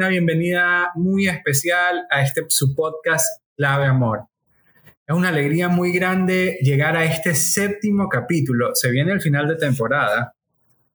Una 0.00 0.08
bienvenida 0.08 0.92
muy 0.94 1.28
especial 1.28 2.06
a 2.08 2.22
este 2.22 2.46
su 2.48 2.74
podcast 2.74 3.42
Clave 3.54 3.84
Amor. 3.84 4.28
Es 5.06 5.14
una 5.14 5.28
alegría 5.28 5.68
muy 5.68 5.92
grande 5.92 6.56
llegar 6.62 6.96
a 6.96 7.04
este 7.04 7.34
séptimo 7.34 8.08
capítulo. 8.08 8.74
Se 8.74 8.90
viene 8.90 9.12
el 9.12 9.20
final 9.20 9.46
de 9.46 9.56
temporada 9.56 10.34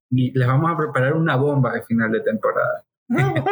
y 0.09 0.35
les 0.35 0.47
vamos 0.47 0.71
a 0.71 0.75
preparar 0.75 1.13
una 1.13 1.35
bomba 1.35 1.73
de 1.73 1.83
final 1.83 2.11
de 2.13 2.21
temporada. 2.21 2.83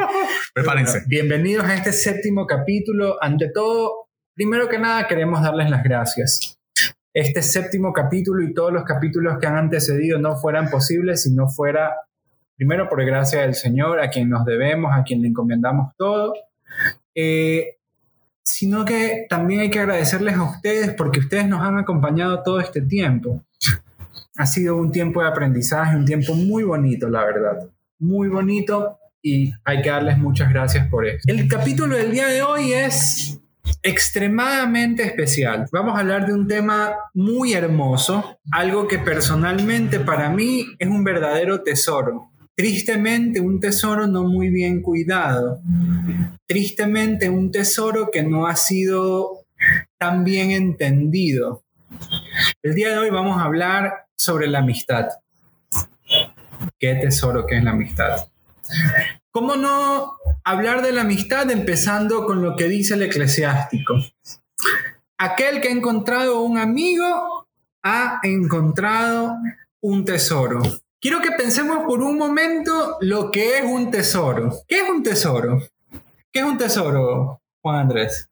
Prepárense. 0.55 1.03
bienvenidos 1.05 1.65
a 1.65 1.75
este 1.75 1.93
séptimo 1.93 2.47
capítulo. 2.47 3.21
Ante 3.21 3.51
todo, 3.51 4.07
primero 4.33 4.67
que 4.67 4.79
nada 4.79 5.07
queremos 5.07 5.43
darles 5.43 5.69
las 5.69 5.83
gracias. 5.83 6.57
Este 7.13 7.43
séptimo 7.43 7.93
capítulo 7.93 8.41
y 8.43 8.55
todos 8.55 8.73
los 8.73 8.85
capítulos 8.85 9.37
que 9.39 9.45
han 9.45 9.57
antecedido 9.57 10.17
no 10.17 10.35
fueran 10.35 10.71
posibles 10.71 11.21
si 11.21 11.31
no 11.31 11.47
fuera 11.47 11.93
primero 12.63 12.87
por 12.87 13.03
gracia 13.03 13.41
del 13.41 13.55
Señor, 13.55 13.99
a 13.99 14.09
quien 14.09 14.29
nos 14.29 14.45
debemos, 14.45 14.93
a 14.95 15.03
quien 15.03 15.21
le 15.21 15.27
encomendamos 15.27 15.91
todo, 15.97 16.33
eh, 17.13 17.75
sino 18.41 18.85
que 18.85 19.25
también 19.27 19.59
hay 19.59 19.69
que 19.69 19.79
agradecerles 19.81 20.37
a 20.37 20.43
ustedes 20.43 20.93
porque 20.93 21.19
ustedes 21.19 21.45
nos 21.45 21.59
han 21.59 21.77
acompañado 21.77 22.41
todo 22.41 22.61
este 22.61 22.79
tiempo. 22.81 23.43
Ha 24.37 24.45
sido 24.45 24.77
un 24.77 24.93
tiempo 24.93 25.21
de 25.21 25.27
aprendizaje, 25.27 25.97
un 25.97 26.05
tiempo 26.05 26.35
muy 26.35 26.63
bonito, 26.63 27.09
la 27.09 27.25
verdad, 27.25 27.69
muy 27.99 28.29
bonito 28.29 28.97
y 29.21 29.51
hay 29.65 29.81
que 29.81 29.89
darles 29.89 30.17
muchas 30.17 30.49
gracias 30.49 30.87
por 30.87 31.05
eso. 31.05 31.19
El 31.27 31.49
capítulo 31.49 31.97
del 31.97 32.13
día 32.13 32.27
de 32.27 32.43
hoy 32.43 32.71
es 32.71 33.41
extremadamente 33.81 35.03
especial. 35.03 35.67
Vamos 35.69 35.97
a 35.97 35.99
hablar 35.99 36.25
de 36.27 36.33
un 36.33 36.47
tema 36.47 36.95
muy 37.13 37.51
hermoso, 37.51 38.39
algo 38.53 38.87
que 38.87 38.99
personalmente 38.99 39.99
para 39.99 40.29
mí 40.29 40.65
es 40.79 40.87
un 40.87 41.03
verdadero 41.03 41.61
tesoro. 41.61 42.29
Tristemente 42.55 43.39
un 43.39 43.59
tesoro 43.59 44.05
no 44.05 44.23
muy 44.23 44.49
bien 44.49 44.81
cuidado. 44.81 45.59
Tristemente 46.45 47.29
un 47.29 47.51
tesoro 47.51 48.11
que 48.11 48.21
no 48.21 48.45
ha 48.45 48.55
sido 48.55 49.45
tan 49.97 50.23
bien 50.23 50.51
entendido. 50.51 51.63
El 52.61 52.75
día 52.75 52.89
de 52.89 52.97
hoy 52.99 53.09
vamos 53.09 53.39
a 53.39 53.45
hablar 53.45 54.05
sobre 54.15 54.47
la 54.47 54.59
amistad. 54.59 55.07
Qué 56.77 56.95
tesoro 56.95 57.45
que 57.47 57.57
es 57.57 57.63
la 57.63 57.71
amistad. 57.71 58.27
¿Cómo 59.31 59.55
no 59.55 60.17
hablar 60.43 60.83
de 60.83 60.91
la 60.91 61.01
amistad 61.01 61.49
empezando 61.49 62.25
con 62.25 62.43
lo 62.43 62.55
que 62.55 62.67
dice 62.67 62.93
el 62.93 63.01
eclesiástico? 63.01 63.95
Aquel 65.17 65.59
que 65.59 65.69
ha 65.69 65.71
encontrado 65.71 66.41
un 66.41 66.59
amigo 66.59 67.47
ha 67.81 68.19
encontrado 68.21 69.37
un 69.81 70.05
tesoro. 70.05 70.61
Quiero 71.03 71.19
que 71.19 71.31
pensemos 71.31 71.79
por 71.85 72.01
un 72.01 72.17
momento 72.17 72.95
lo 73.01 73.29
que 73.29 73.57
es 73.57 73.65
un 73.65 73.91
tesoro. 73.91 74.53
¿Qué 74.69 74.77
es 74.77 74.89
un 74.89 75.03
tesoro? 75.03 75.61
¿Qué 76.31 76.39
es 76.39 76.45
un 76.45 76.57
tesoro, 76.57 77.41
Juan 77.61 77.75
Andrés? 77.75 78.29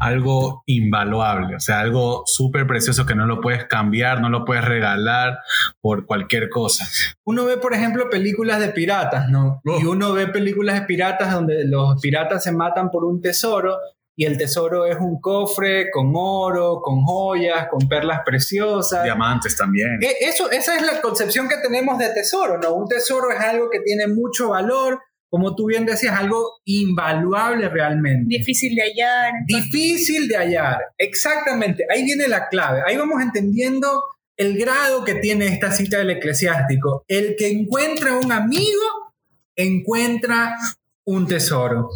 Algo 0.00 0.64
invaluable, 0.66 1.54
o 1.54 1.60
sea, 1.60 1.78
algo 1.78 2.24
súper 2.26 2.66
precioso 2.66 3.06
que 3.06 3.14
no 3.14 3.26
lo 3.26 3.40
puedes 3.40 3.66
cambiar, 3.66 4.20
no 4.20 4.28
lo 4.28 4.44
puedes 4.44 4.64
regalar 4.64 5.38
por 5.80 6.04
cualquier 6.04 6.48
cosa. 6.48 6.84
Uno 7.24 7.44
ve, 7.44 7.58
por 7.58 7.74
ejemplo, 7.74 8.10
películas 8.10 8.58
de 8.58 8.70
piratas, 8.70 9.28
¿no? 9.28 9.60
Y 9.64 9.84
uno 9.84 10.12
ve 10.12 10.26
películas 10.26 10.80
de 10.80 10.86
piratas 10.86 11.32
donde 11.32 11.64
los 11.64 12.00
piratas 12.00 12.42
se 12.42 12.50
matan 12.50 12.90
por 12.90 13.04
un 13.04 13.22
tesoro 13.22 13.78
y 14.20 14.26
el 14.26 14.36
tesoro 14.36 14.84
es 14.84 14.98
un 15.00 15.18
cofre 15.18 15.90
con 15.90 16.12
oro, 16.14 16.82
con 16.82 17.00
joyas, 17.06 17.68
con 17.70 17.88
perlas 17.88 18.20
preciosas. 18.22 19.02
Diamantes 19.02 19.56
también. 19.56 19.98
E, 20.02 20.28
eso, 20.28 20.50
esa 20.50 20.76
es 20.76 20.82
la 20.82 21.00
concepción 21.00 21.48
que 21.48 21.56
tenemos 21.56 21.96
de 21.96 22.10
tesoro, 22.10 22.58
¿no? 22.58 22.74
Un 22.74 22.86
tesoro 22.86 23.30
es 23.30 23.40
algo 23.40 23.70
que 23.70 23.80
tiene 23.80 24.08
mucho 24.08 24.50
valor, 24.50 25.00
como 25.30 25.56
tú 25.56 25.68
bien 25.68 25.86
decías, 25.86 26.18
algo 26.18 26.60
invaluable 26.66 27.70
realmente. 27.70 28.26
Difícil 28.28 28.74
de 28.74 28.82
hallar. 28.82 29.32
Difícil 29.46 30.28
de 30.28 30.36
hallar, 30.36 30.80
exactamente. 30.98 31.86
Ahí 31.90 32.04
viene 32.04 32.28
la 32.28 32.48
clave. 32.48 32.82
Ahí 32.86 32.98
vamos 32.98 33.22
entendiendo 33.22 34.04
el 34.36 34.58
grado 34.58 35.02
que 35.02 35.14
tiene 35.14 35.46
esta 35.46 35.72
cita 35.72 35.96
del 35.96 36.10
eclesiástico. 36.10 37.04
El 37.08 37.36
que 37.38 37.48
encuentra 37.48 38.18
un 38.18 38.32
amigo, 38.32 39.14
encuentra 39.56 40.58
un 41.06 41.26
tesoro. 41.26 41.88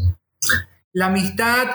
La 0.95 1.07
amistad 1.09 1.67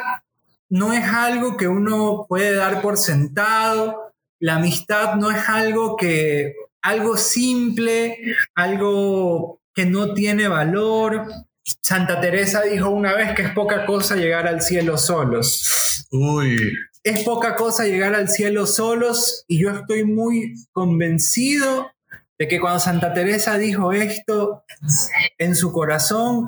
no 0.70 0.94
es 0.94 1.04
algo 1.04 1.58
que 1.58 1.68
uno 1.68 2.26
puede 2.30 2.56
dar 2.56 2.82
por 2.82 2.98
sentado, 2.98 4.14
la 4.40 4.56
amistad 4.56 5.16
no 5.16 5.32
es 5.32 5.50
algo 5.50 5.98
que, 5.98 6.56
algo 6.82 7.18
simple, 7.18 8.18
algo 8.56 9.62
que 9.74 9.86
no 9.86 10.14
tiene 10.14 10.48
valor. 10.48 11.28
Santa 11.82 12.22
Teresa 12.22 12.62
dijo 12.62 12.90
una 12.90 13.14
vez 13.14 13.34
que 13.34 13.42
es 13.42 13.52
poca 13.52 13.86
cosa 13.86 14.16
llegar 14.16 14.48
al 14.48 14.62
cielo 14.62 14.98
solos. 14.98 16.08
Uy. 16.12 16.58
Es 17.04 17.24
poca 17.24 17.56
cosa 17.56 17.86
llegar 17.86 18.14
al 18.16 18.30
cielo 18.30 18.66
solos 18.66 19.46
y 19.48 19.62
yo 19.62 19.72
estoy 19.72 20.04
muy 20.04 20.56
convencido 20.72 21.92
de 22.38 22.48
que 22.48 22.60
cuando 22.60 22.80
Santa 22.80 23.14
Teresa 23.14 23.58
dijo 23.58 23.92
esto 23.92 24.64
en 25.38 25.56
su 25.56 25.72
corazón, 25.72 26.48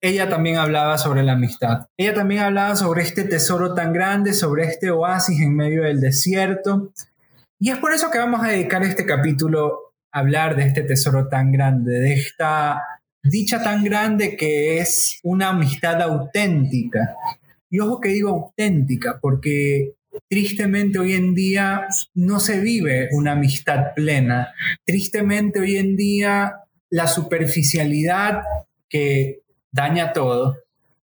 ella 0.00 0.28
también 0.28 0.56
hablaba 0.56 0.98
sobre 0.98 1.22
la 1.22 1.32
amistad. 1.32 1.86
Ella 1.96 2.14
también 2.14 2.42
hablaba 2.42 2.76
sobre 2.76 3.02
este 3.02 3.24
tesoro 3.24 3.74
tan 3.74 3.92
grande, 3.92 4.32
sobre 4.32 4.64
este 4.64 4.90
oasis 4.90 5.40
en 5.40 5.54
medio 5.54 5.82
del 5.82 6.00
desierto. 6.00 6.92
Y 7.58 7.70
es 7.70 7.78
por 7.78 7.92
eso 7.92 8.10
que 8.10 8.18
vamos 8.18 8.42
a 8.44 8.48
dedicar 8.48 8.82
este 8.82 9.04
capítulo 9.04 9.92
a 10.12 10.20
hablar 10.20 10.56
de 10.56 10.64
este 10.66 10.82
tesoro 10.82 11.28
tan 11.28 11.52
grande, 11.52 12.00
de 12.00 12.14
esta 12.14 12.82
dicha 13.22 13.62
tan 13.62 13.84
grande 13.84 14.36
que 14.36 14.78
es 14.78 15.20
una 15.22 15.50
amistad 15.50 16.00
auténtica. 16.02 17.14
Y 17.68 17.78
ojo 17.80 18.00
que 18.00 18.08
digo 18.08 18.30
auténtica, 18.30 19.18
porque 19.20 19.92
tristemente 20.28 20.98
hoy 20.98 21.12
en 21.12 21.34
día 21.34 21.86
no 22.14 22.40
se 22.40 22.60
vive 22.60 23.08
una 23.12 23.32
amistad 23.32 23.94
plena. 23.94 24.52
Tristemente 24.84 25.60
hoy 25.60 25.76
en 25.76 25.96
día 25.96 26.54
la 26.90 27.06
superficialidad 27.06 28.42
que 28.88 29.42
daña 29.72 30.12
todo, 30.12 30.56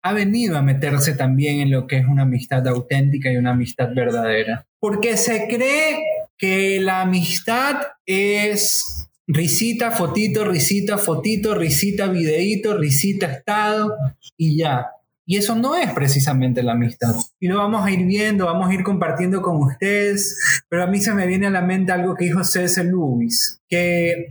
ha 0.04 0.14
venido 0.14 0.58
a 0.58 0.62
meterse 0.62 1.14
también 1.14 1.60
en 1.60 1.72
lo 1.72 1.88
que 1.88 1.98
es 1.98 2.06
una 2.06 2.24
amistad 2.24 2.68
auténtica 2.68 3.32
y 3.32 3.38
una 3.38 3.52
amistad 3.52 3.90
verdadera. 3.96 4.66
Porque 4.80 5.18
se 5.18 5.48
cree 5.48 6.04
que 6.38 6.80
la 6.80 7.02
amistad 7.02 7.78
es 8.06 9.08
risita, 9.28 9.92
fotito, 9.92 10.44
risita, 10.44 10.98
fotito, 10.98 11.56
risita, 11.56 12.08
videíto, 12.08 12.78
risita, 12.78 13.28
estado 13.28 13.96
y 14.38 14.58
ya. 14.58 14.88
Y 15.26 15.38
eso 15.38 15.56
no 15.56 15.76
es 15.76 15.92
precisamente 15.92 16.64
la 16.64 16.74
amistad. 16.74 17.16
Y 17.40 17.48
lo 17.48 17.58
vamos 17.58 17.86
a 17.86 17.92
ir 17.92 18.06
viendo, 18.06 18.48
vamos 18.48 18.70
a 18.70 18.74
ir 18.74 18.84
compartiendo 18.84 19.42
con 19.42 19.58
ustedes, 19.58 20.64
pero 20.68 20.84
a 20.84 20.88
mí 20.88 21.00
se 21.00 21.14
me 21.14 21.28
viene 21.28 21.48
a 21.48 21.52
la 21.52 21.62
mente 21.62 21.92
algo 21.92 22.16
que 22.16 22.26
dijo 22.26 22.44
C.S. 22.44 22.84
Lewis, 22.84 23.62
que 23.70 24.30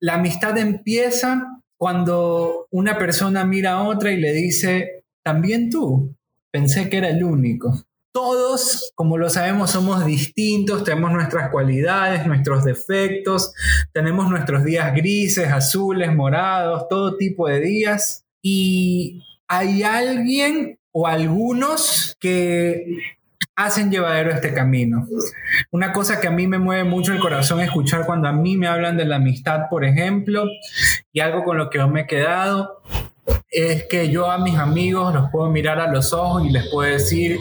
la 0.00 0.14
amistad 0.14 0.56
empieza 0.56 1.59
cuando 1.80 2.66
una 2.72 2.98
persona 2.98 3.46
mira 3.46 3.72
a 3.72 3.88
otra 3.88 4.12
y 4.12 4.18
le 4.18 4.34
dice, 4.34 5.02
también 5.22 5.70
tú, 5.70 6.14
pensé 6.50 6.90
que 6.90 6.98
era 6.98 7.08
el 7.08 7.24
único. 7.24 7.86
Todos, 8.12 8.92
como 8.94 9.16
lo 9.16 9.30
sabemos, 9.30 9.70
somos 9.70 10.04
distintos, 10.04 10.84
tenemos 10.84 11.10
nuestras 11.12 11.48
cualidades, 11.48 12.26
nuestros 12.26 12.64
defectos, 12.64 13.54
tenemos 13.94 14.28
nuestros 14.28 14.62
días 14.62 14.94
grises, 14.94 15.50
azules, 15.50 16.14
morados, 16.14 16.86
todo 16.90 17.16
tipo 17.16 17.48
de 17.48 17.60
días. 17.60 18.26
Y 18.42 19.22
hay 19.48 19.82
alguien 19.82 20.78
o 20.92 21.06
algunos 21.06 22.14
que 22.20 22.98
hacen 23.56 23.90
llevadero 23.90 24.30
este 24.30 24.54
camino. 24.54 25.06
Una 25.70 25.92
cosa 25.92 26.20
que 26.20 26.28
a 26.28 26.30
mí 26.30 26.46
me 26.46 26.58
mueve 26.58 26.84
mucho 26.84 27.12
el 27.12 27.20
corazón 27.20 27.60
es 27.60 27.66
escuchar 27.66 28.06
cuando 28.06 28.28
a 28.28 28.32
mí 28.32 28.56
me 28.56 28.66
hablan 28.66 28.96
de 28.96 29.04
la 29.04 29.16
amistad, 29.16 29.68
por 29.68 29.84
ejemplo, 29.84 30.44
y 31.12 31.20
algo 31.20 31.44
con 31.44 31.58
lo 31.58 31.68
que 31.70 31.78
yo 31.78 31.88
me 31.88 32.02
he 32.02 32.06
quedado 32.06 32.82
es 33.50 33.84
que 33.84 34.10
yo 34.10 34.30
a 34.30 34.38
mis 34.38 34.56
amigos 34.56 35.12
los 35.12 35.30
puedo 35.30 35.50
mirar 35.50 35.80
a 35.80 35.90
los 35.90 36.12
ojos 36.12 36.44
y 36.46 36.50
les 36.50 36.68
puedo 36.68 36.90
decir 36.90 37.38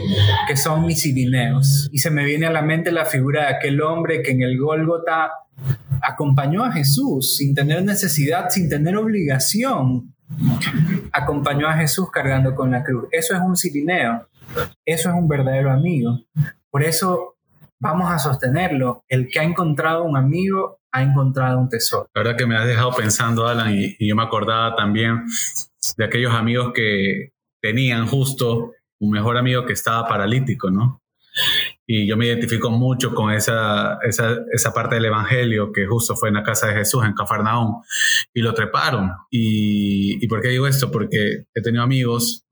que 0.48 0.58
son 0.58 0.86
mis 0.86 1.02
sirineos. 1.02 1.90
Y 1.92 2.00
se 2.00 2.10
me 2.10 2.26
viene 2.26 2.48
a 2.48 2.52
la 2.52 2.62
mente 2.62 2.92
la 2.92 3.06
figura 3.06 3.44
de 3.44 3.56
aquel 3.56 3.82
hombre 3.82 4.22
que 4.22 4.32
en 4.32 4.42
el 4.42 4.58
Gólgota 4.58 5.32
acompañó 6.02 6.64
a 6.64 6.72
Jesús 6.72 7.38
sin 7.38 7.54
tener 7.54 7.84
necesidad, 7.84 8.50
sin 8.50 8.70
tener 8.70 8.98
obligación. 8.98 10.14
Acompañó 11.12 11.68
a 11.68 11.74
Jesús 11.74 12.10
cargando 12.12 12.56
con 12.56 12.72
la 12.72 12.84
cruz. 12.84 13.08
Eso 13.12 13.36
es 13.36 13.42
un 13.42 13.56
sirineo. 13.56 14.28
Eso 14.86 15.10
es 15.10 15.16
un 15.16 15.28
verdadero 15.28 15.72
amigo. 15.72 16.20
Por 16.70 16.84
eso 16.84 17.38
vamos 17.80 18.12
a 18.12 18.20
sostenerlo. 18.20 19.04
El 19.08 19.28
que 19.28 19.40
ha 19.40 19.44
encontrado 19.44 20.04
un 20.04 20.18
amigo 20.18 20.80
ha 20.92 21.04
encontrado 21.04 21.60
un 21.60 21.70
tesoro. 21.70 22.10
La 22.14 22.24
verdad 22.24 22.38
que 22.38 22.46
me 22.46 22.58
has 22.58 22.68
dejado 22.68 22.92
pensando, 22.94 23.48
Alan, 23.48 23.74
y, 23.74 23.96
yo 24.00 24.16
me 24.16 24.24
acordaba 24.24 24.76
también 24.76 25.26
de 25.98 26.06
aquellos 26.06 26.34
amigos 26.34 26.72
que 26.74 27.34
tenían 27.62 28.08
justo 28.08 28.74
un 29.00 29.12
mejor 29.12 29.38
amigo 29.38 29.66
que 29.66 29.74
estaba 29.74 30.08
paralítico, 30.08 30.70
¿no? 30.70 31.02
y 31.92 32.08
yo 32.08 32.18
me 32.18 32.28
identifico 32.28 32.70
mucho 32.70 33.16
con 33.16 33.32
esa, 33.32 33.98
esa, 34.04 34.38
esa, 34.52 34.74
parte 34.74 34.96
del 34.96 35.06
Evangelio 35.06 35.72
que 35.72 35.88
justo 35.88 36.16
fue 36.16 36.30
en 36.30 36.36
la 36.36 36.44
casa 36.44 36.68
de 36.68 36.76
Jesús, 36.76 37.04
en 37.04 37.14
Cafarnaúm, 37.14 37.82
y 38.32 38.42
lo 38.42 38.54
treparon. 38.54 39.12
Y, 39.32 40.24
¿Y 40.24 40.28
por 40.28 40.40
qué 40.40 40.50
digo 40.50 40.68
esto? 40.68 40.92
Porque 40.92 41.46
he 41.54 41.62
tenido 41.64 41.84
amigos 41.84 42.46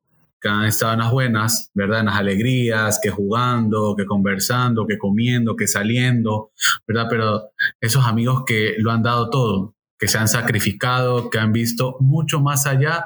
que 0.47 0.53
han 0.53 0.65
estado 0.65 0.93
en 0.93 0.99
las 0.99 1.11
buenas, 1.11 1.71
¿verdad? 1.73 1.99
En 1.99 2.05
las 2.05 2.15
alegrías, 2.15 2.99
que 3.03 3.09
jugando, 3.09 3.95
que 3.97 4.05
conversando, 4.05 4.87
que 4.87 4.97
comiendo, 4.97 5.57
que 5.57 5.67
saliendo, 5.67 6.51
¿verdad? 6.87 7.07
Pero 7.09 7.49
esos 7.81 8.05
amigos 8.05 8.43
que 8.45 8.75
lo 8.77 8.91
han 8.91 9.03
dado 9.03 9.29
todo, 9.29 9.75
que 9.99 10.07
se 10.07 10.17
han 10.17 10.29
sacrificado, 10.29 11.29
que 11.29 11.37
han 11.37 11.51
visto 11.51 11.97
mucho 11.99 12.39
más 12.39 12.65
allá 12.65 13.05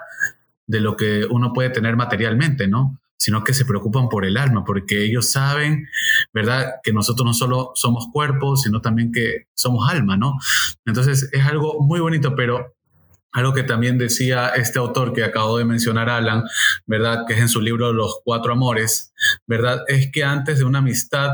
de 0.67 0.81
lo 0.81 0.95
que 0.95 1.25
uno 1.25 1.51
puede 1.51 1.71
tener 1.71 1.95
materialmente, 1.95 2.67
¿no? 2.67 2.99
sino 3.17 3.43
que 3.43 3.53
se 3.53 3.65
preocupan 3.65 4.09
por 4.09 4.25
el 4.25 4.35
alma, 4.35 4.63
porque 4.65 5.05
ellos 5.05 5.31
saben, 5.31 5.87
¿verdad?, 6.33 6.77
que 6.81 6.91
nosotros 6.91 7.23
no 7.23 7.35
solo 7.35 7.71
somos 7.75 8.07
cuerpos, 8.11 8.63
sino 8.63 8.81
también 8.81 9.11
que 9.11 9.45
somos 9.53 9.87
alma, 9.87 10.17
¿no? 10.17 10.39
Entonces 10.87 11.29
es 11.31 11.45
algo 11.45 11.79
muy 11.81 11.99
bonito, 11.99 12.35
pero 12.35 12.73
algo 13.33 13.53
que 13.53 13.63
también 13.63 13.97
decía 13.97 14.49
este 14.49 14.79
autor 14.79 15.13
que 15.13 15.23
acabo 15.23 15.57
de 15.57 15.65
mencionar, 15.65 16.09
Alan, 16.09 16.43
¿verdad? 16.85 17.25
Que 17.27 17.33
es 17.33 17.39
en 17.39 17.49
su 17.49 17.61
libro 17.61 17.93
Los 17.93 18.19
Cuatro 18.23 18.53
Amores, 18.53 19.13
¿verdad? 19.47 19.81
Es 19.87 20.11
que 20.11 20.23
antes 20.23 20.59
de 20.59 20.65
una 20.65 20.79
amistad 20.79 21.31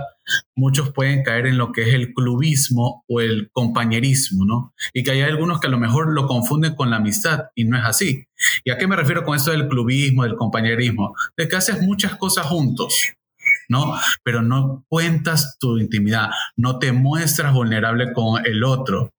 muchos 0.55 0.91
pueden 0.91 1.23
caer 1.23 1.47
en 1.47 1.57
lo 1.57 1.71
que 1.71 1.83
es 1.83 1.93
el 1.93 2.13
clubismo 2.13 3.03
o 3.07 3.21
el 3.21 3.49
compañerismo, 3.51 4.45
¿no? 4.45 4.73
Y 4.93 5.03
que 5.03 5.11
hay 5.11 5.21
algunos 5.21 5.59
que 5.59 5.67
a 5.67 5.71
lo 5.71 5.79
mejor 5.79 6.13
lo 6.13 6.27
confunden 6.27 6.75
con 6.75 6.89
la 6.89 6.97
amistad 6.97 7.45
y 7.55 7.65
no 7.65 7.77
es 7.77 7.85
así. 7.85 8.27
¿Y 8.63 8.71
a 8.71 8.77
qué 8.77 8.87
me 8.87 8.95
refiero 8.95 9.23
con 9.23 9.35
esto 9.35 9.51
del 9.51 9.67
clubismo, 9.67 10.23
del 10.23 10.35
compañerismo? 10.35 11.15
De 11.35 11.47
que 11.47 11.55
haces 11.55 11.81
muchas 11.81 12.15
cosas 12.17 12.45
juntos, 12.45 13.13
¿no? 13.69 13.97
Pero 14.23 14.41
no 14.41 14.85
cuentas 14.87 15.57
tu 15.59 15.77
intimidad, 15.77 16.29
no 16.55 16.79
te 16.79 16.91
muestras 16.91 17.53
vulnerable 17.53 18.11
con 18.13 18.45
el 18.45 18.63
otro, 18.63 19.11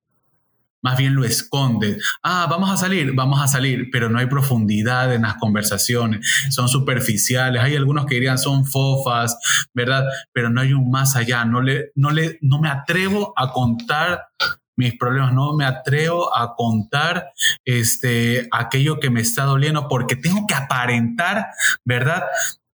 más 0.83 0.97
bien 0.97 1.15
lo 1.15 1.25
esconde. 1.25 1.99
Ah, 2.23 2.47
vamos 2.49 2.71
a 2.71 2.77
salir, 2.77 3.13
vamos 3.15 3.41
a 3.41 3.49
salir, 3.49 3.89
pero 3.91 4.09
no 4.09 4.19
hay 4.19 4.27
profundidad 4.27 5.13
en 5.15 5.23
las 5.23 5.35
conversaciones, 5.35 6.27
son 6.51 6.69
superficiales. 6.69 7.63
Hay 7.63 7.77
algunos 7.77 8.07
que 8.07 8.15
dirían 8.15 8.39
son 8.39 8.65
fofas, 8.65 9.37
¿verdad? 9.75 10.05
Pero 10.33 10.51
no 10.51 10.61
hay 10.61 10.73
un 10.73 10.91
más 10.91 11.17
allá. 11.17 11.45
No, 11.45 11.61
le, 11.61 11.93
no, 11.95 12.11
le, 12.11 12.39
no 12.43 12.61
me 12.61 12.69
atrevo 12.69 13.33
a 13.37 13.53
contar 13.53 14.29
mis 14.77 14.97
problemas, 14.97 15.33
no 15.35 15.57
me 15.57 15.65
atrevo 15.65 16.35
a 16.35 16.55
contar 16.55 17.33
este, 17.65 18.49
aquello 18.53 19.01
que 19.01 19.11
me 19.11 19.21
está 19.21 19.43
doliendo 19.43 19.89
porque 19.89 20.15
tengo 20.15 20.47
que 20.47 20.55
aparentar, 20.55 21.49
¿verdad? 21.85 22.23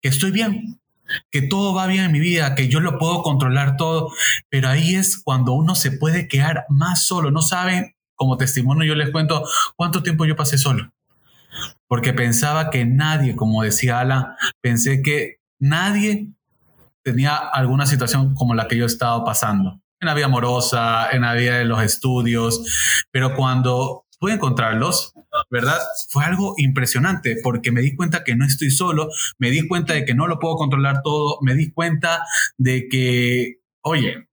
Que 0.01 0.09
estoy 0.09 0.31
bien, 0.31 0.79
que 1.31 1.43
todo 1.43 1.75
va 1.75 1.87
bien 1.87 2.05
en 2.05 2.13
mi 2.13 2.21
vida, 2.21 2.55
que 2.55 2.69
yo 2.69 2.81
lo 2.81 2.99
puedo 2.99 3.23
controlar 3.23 3.77
todo, 3.77 4.13
pero 4.49 4.69
ahí 4.69 4.95
es 4.95 5.21
cuando 5.23 5.53
uno 5.53 5.75
se 5.75 5.93
puede 5.93 6.29
quedar 6.29 6.67
más 6.69 7.07
solo. 7.07 7.31
No 7.31 7.43
saben, 7.43 7.95
como 8.15 8.37
testimonio 8.37 8.85
yo 8.85 8.95
les 8.95 9.11
cuento 9.11 9.45
cuánto 9.77 10.03
tiempo 10.03 10.25
yo 10.25 10.37
pasé 10.37 10.59
solo, 10.59 10.93
porque 11.87 12.13
pensaba 12.13 12.71
que 12.71 12.85
nadie, 12.85 13.37
como 13.37 13.63
decía 13.63 14.01
Alan, 14.01 14.35
pensé 14.61 15.03
que 15.03 15.41
nadie 15.59 16.29
tenía 17.03 17.37
alguna 17.37 17.87
situación 17.87 18.35
como 18.35 18.55
la 18.55 18.69
que 18.69 18.77
yo 18.77 18.87
estaba 18.87 19.25
pasando, 19.25 19.81
en 20.01 20.07
la 20.07 20.15
vida 20.15 20.27
amorosa, 20.27 21.11
en 21.11 21.23
la 21.23 21.33
vida 21.35 21.59
de 21.59 21.65
los 21.65 21.83
estudios, 21.83 23.07
pero 23.11 23.35
cuando 23.35 24.05
pude 24.19 24.35
encontrarlos, 24.35 25.15
¿verdad? 25.51 25.79
Fue 26.11 26.25
algo 26.25 26.55
impresionante 26.57 27.37
porque 27.43 27.73
me 27.73 27.81
di 27.81 27.95
cuenta 27.95 28.25
que 28.25 28.37
no 28.37 28.45
estoy 28.45 28.71
solo, 28.71 29.09
me 29.39 29.51
di 29.51 29.67
cuenta 29.67 29.95
de 29.95 30.05
que 30.05 30.15
no 30.15 30.27
lo 30.27 30.39
puedo 30.39 30.57
controlar 30.57 31.03
todo, 31.03 31.39
me 31.43 31.55
di 31.55 31.71
cuenta 31.71 32.25
de 32.57 32.89
que, 32.89 33.61
oye, 33.83 34.29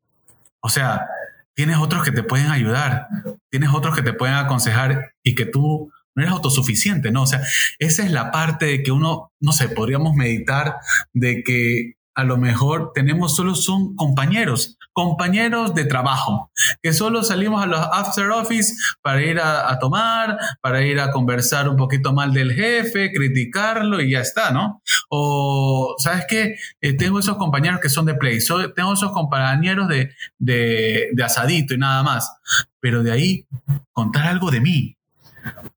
o 0.60 0.70
sea, 0.70 1.08
tienes 1.54 1.78
otros 1.78 2.04
que 2.04 2.12
te 2.12 2.24
pueden 2.24 2.48
ayudar, 2.48 3.08
tienes 3.50 3.70
otros 3.74 3.96
que 3.96 4.02
te 4.02 4.14
pueden 4.14 4.36
aconsejar 4.36 5.14
y 5.24 5.36
que 5.36 5.46
tú 5.46 5.92
no 6.16 6.24
eres 6.24 6.34
autosuficiente, 6.34 7.12
¿no? 7.12 7.24
O 7.24 7.28
sea, 7.28 7.42
esa 7.78 8.04
es 8.04 8.12
la 8.12 8.32
parte 8.32 8.66
de 8.66 8.84
que 8.84 8.92
uno, 8.92 9.32
no 9.40 9.52
sé, 9.52 9.70
podríamos 9.70 10.16
meditar 10.16 10.76
de 11.14 11.44
que 11.44 11.96
a 12.14 12.24
lo 12.24 12.38
mejor 12.38 12.92
tenemos 12.94 13.36
solo 13.36 13.56
son 13.56 13.96
compañeros, 13.96 14.78
compañeros 14.96 15.76
de 15.76 15.84
trabajo, 15.84 16.50
que 16.82 16.94
solo 16.94 17.22
salimos 17.22 17.62
a 17.62 17.66
los 17.66 17.82
after 17.82 18.30
office 18.30 18.76
para 19.02 19.22
ir 19.22 19.42
a, 19.42 19.78
tomar, 19.78 20.38
para 20.62 20.84
ir 20.84 21.02
a 21.02 21.12
conversar 21.12 21.68
un 21.68 21.76
poquito 21.76 22.14
mal 22.14 22.32
del 22.32 22.54
jefe, 22.54 23.12
criticarlo 23.12 24.00
y 24.00 24.12
ya 24.12 24.22
está, 24.22 24.52
¿no? 24.52 24.82
O, 25.10 25.96
¿sabes 25.98 26.26
qué? 26.30 26.56
Eh, 26.80 26.94
tengo 26.94 27.20
esos 27.20 27.36
compañeros 27.36 27.82
que 27.82 27.90
son 27.90 28.06
de 28.06 28.16
play, 28.16 28.40
tengo 28.74 28.94
esos 28.94 29.12
compañeros 29.12 29.90
de, 29.90 30.16
de 30.40 31.24
asadito 31.24 31.74
y 31.74 31.78
nada 31.78 32.02
más, 32.02 32.32
pero 32.80 33.04
de 33.04 33.12
ahí 33.12 33.46
contar 33.92 34.28
algo 34.28 34.50
de 34.50 34.62
mí, 34.62 34.98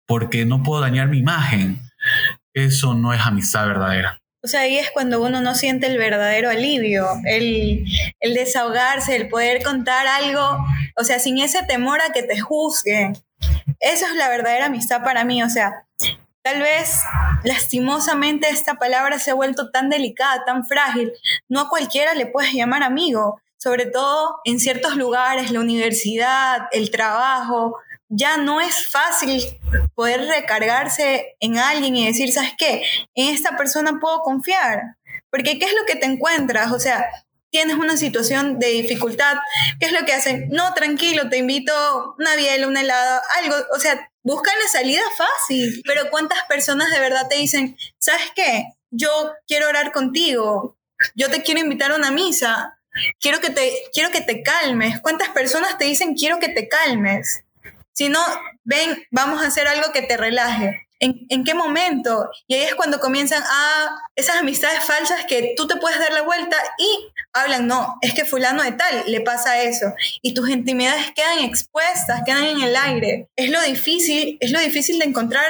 porque 0.06 0.46
no 0.46 0.62
puedo 0.62 0.80
dañar 0.80 1.08
mi 1.08 1.18
imagen, 1.18 1.82
eso 2.54 2.94
no 2.94 3.12
es 3.12 3.20
amistad 3.20 3.66
verdadera. 3.66 4.20
Sea, 4.48 4.60
ahí 4.60 4.78
es 4.78 4.90
cuando 4.90 5.22
uno 5.22 5.40
no 5.40 5.54
siente 5.54 5.86
el 5.86 5.98
verdadero 5.98 6.48
alivio, 6.48 7.06
el, 7.24 7.84
el, 8.20 8.34
desahogarse, 8.34 9.14
el 9.14 9.28
poder 9.28 9.62
contar 9.62 10.06
algo, 10.06 10.58
o 10.96 11.04
sea, 11.04 11.18
sin 11.18 11.38
ese 11.38 11.62
temor 11.64 12.00
a 12.00 12.12
que 12.12 12.22
te 12.22 12.40
juzguen. 12.40 13.12
Eso 13.80 14.06
es 14.06 14.14
la 14.16 14.28
verdadera 14.28 14.66
amistad 14.66 15.02
para 15.02 15.24
mí, 15.24 15.42
o 15.42 15.50
sea, 15.50 15.84
tal 16.42 16.60
vez 16.60 17.00
lastimosamente 17.44 18.48
esta 18.48 18.74
palabra 18.74 19.18
se 19.18 19.30
ha 19.30 19.34
vuelto 19.34 19.70
tan 19.70 19.90
delicada, 19.90 20.44
tan 20.44 20.66
frágil, 20.66 21.12
no 21.48 21.60
a 21.60 21.68
cualquiera 21.68 22.14
le 22.14 22.26
puedes 22.26 22.52
llamar 22.52 22.82
amigo, 22.82 23.40
sobre 23.58 23.86
todo 23.86 24.36
en 24.44 24.60
ciertos 24.60 24.96
lugares, 24.96 25.50
la 25.50 25.60
universidad, 25.60 26.68
el 26.72 26.90
trabajo, 26.90 27.76
ya 28.08 28.36
no 28.36 28.60
es 28.60 28.88
fácil 28.88 29.42
poder 29.94 30.26
recargarse 30.26 31.36
en 31.40 31.58
alguien 31.58 31.96
y 31.96 32.06
decir, 32.06 32.32
¿sabes 32.32 32.52
qué? 32.56 32.82
En 33.14 33.34
esta 33.34 33.56
persona 33.56 33.98
puedo 34.00 34.20
confiar. 34.20 34.96
Porque 35.30 35.58
¿qué 35.58 35.66
es 35.66 35.74
lo 35.74 35.84
que 35.86 35.96
te 35.96 36.06
encuentras? 36.06 36.72
O 36.72 36.80
sea, 36.80 37.06
tienes 37.50 37.76
una 37.76 37.96
situación 37.96 38.58
de 38.58 38.68
dificultad, 38.68 39.36
¿qué 39.80 39.86
es 39.86 39.92
lo 39.92 40.04
que 40.04 40.12
hacen? 40.12 40.48
No, 40.50 40.74
tranquilo, 40.74 41.28
te 41.28 41.38
invito 41.38 42.14
una 42.18 42.36
biela, 42.36 42.66
un 42.66 42.76
helado, 42.76 43.20
algo, 43.42 43.56
o 43.74 43.78
sea, 43.78 44.10
buscan 44.22 44.54
la 44.62 44.70
salida 44.70 45.02
fácil, 45.16 45.82
pero 45.86 46.10
¿cuántas 46.10 46.44
personas 46.44 46.90
de 46.90 47.00
verdad 47.00 47.28
te 47.28 47.36
dicen, 47.36 47.76
¿sabes 47.98 48.32
qué? 48.34 48.64
Yo 48.90 49.32
quiero 49.46 49.68
orar 49.68 49.92
contigo, 49.92 50.78
yo 51.14 51.30
te 51.30 51.42
quiero 51.42 51.60
invitar 51.60 51.92
a 51.92 51.96
una 51.96 52.10
misa, 52.10 52.78
quiero 53.20 53.40
que 53.40 53.50
te, 53.50 53.72
quiero 53.92 54.10
que 54.10 54.20
te 54.20 54.42
calmes. 54.42 55.00
¿Cuántas 55.00 55.28
personas 55.30 55.78
te 55.78 55.84
dicen, 55.84 56.14
quiero 56.14 56.38
que 56.38 56.48
te 56.48 56.68
calmes? 56.68 57.44
Si 57.98 58.08
no, 58.08 58.20
ven, 58.62 58.96
vamos 59.10 59.42
a 59.42 59.48
hacer 59.48 59.66
algo 59.66 59.90
que 59.92 60.02
te 60.02 60.16
relaje. 60.16 60.87
¿En, 61.00 61.26
¿En, 61.28 61.44
qué 61.44 61.54
momento? 61.54 62.28
Y 62.46 62.54
ahí 62.54 62.62
es 62.62 62.74
cuando 62.74 62.98
comienzan 62.98 63.42
a 63.42 63.98
esas 64.16 64.36
amistades 64.36 64.82
falsas 64.84 65.24
que 65.26 65.54
tú 65.56 65.66
te 65.66 65.76
puedes 65.76 65.98
dar 65.98 66.12
la 66.12 66.22
vuelta 66.22 66.56
y 66.78 67.12
hablan, 67.32 67.66
no, 67.66 67.96
es 68.00 68.14
que 68.14 68.24
fulano 68.24 68.62
de 68.62 68.72
tal 68.72 69.04
le 69.06 69.20
pasa 69.20 69.62
eso. 69.62 69.86
Y 70.22 70.34
tus 70.34 70.48
intimidades 70.50 71.12
quedan 71.14 71.40
expuestas, 71.40 72.22
quedan 72.24 72.44
en 72.44 72.62
el 72.62 72.76
aire. 72.76 73.28
Es 73.36 73.50
lo 73.50 73.60
difícil, 73.62 74.38
es 74.40 74.50
lo 74.50 74.60
difícil 74.60 74.98
de 74.98 75.04
encontrar 75.04 75.46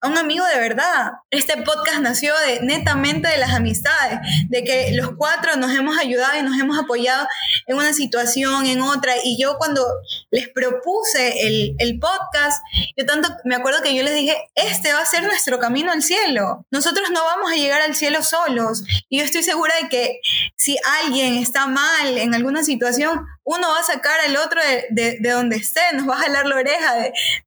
a 0.00 0.08
un 0.08 0.18
amigo 0.18 0.44
de 0.46 0.60
verdad. 0.60 1.12
Este 1.30 1.56
podcast 1.62 2.00
nació 2.00 2.34
de, 2.46 2.60
netamente 2.60 3.28
de 3.28 3.38
las 3.38 3.52
amistades, 3.52 4.20
de 4.48 4.64
que 4.64 4.92
los 4.92 5.10
cuatro 5.16 5.56
nos 5.56 5.72
hemos 5.72 5.98
ayudado 5.98 6.38
y 6.38 6.42
nos 6.42 6.58
hemos 6.58 6.78
apoyado 6.78 7.26
en 7.66 7.76
una 7.76 7.92
situación, 7.92 8.66
en 8.66 8.80
otra. 8.80 9.14
Y 9.22 9.40
yo 9.40 9.58
cuando 9.58 9.84
les 10.30 10.48
propuse 10.48 11.46
el, 11.46 11.74
el 11.78 11.98
podcast, 11.98 12.62
yo 12.96 13.04
tanto 13.04 13.28
me 13.44 13.56
acuerdo 13.56 13.82
que 13.82 13.94
yo 13.94 14.02
les 14.02 14.14
dije, 14.14 14.36
este 14.54 14.85
va 14.92 15.00
a 15.00 15.06
ser 15.06 15.22
nuestro 15.22 15.58
camino 15.58 15.92
al 15.92 16.02
cielo. 16.02 16.66
Nosotros 16.70 17.10
no 17.10 17.24
vamos 17.24 17.52
a 17.52 17.56
llegar 17.56 17.80
al 17.80 17.94
cielo 17.94 18.22
solos. 18.22 18.82
Y 19.08 19.18
yo 19.18 19.24
estoy 19.24 19.42
segura 19.42 19.74
de 19.82 19.88
que 19.88 20.20
si 20.56 20.76
alguien 21.02 21.34
está 21.34 21.66
mal 21.66 22.18
en 22.18 22.34
alguna 22.34 22.64
situación, 22.64 23.26
uno 23.44 23.68
va 23.68 23.80
a 23.80 23.84
sacar 23.84 24.18
al 24.20 24.36
otro 24.36 24.60
de, 24.90 25.18
de, 25.20 25.30
donde 25.30 25.56
esté, 25.56 25.80
nos 25.94 26.08
va 26.08 26.14
a 26.14 26.22
jalar 26.22 26.46
la 26.46 26.56
oreja 26.56 26.94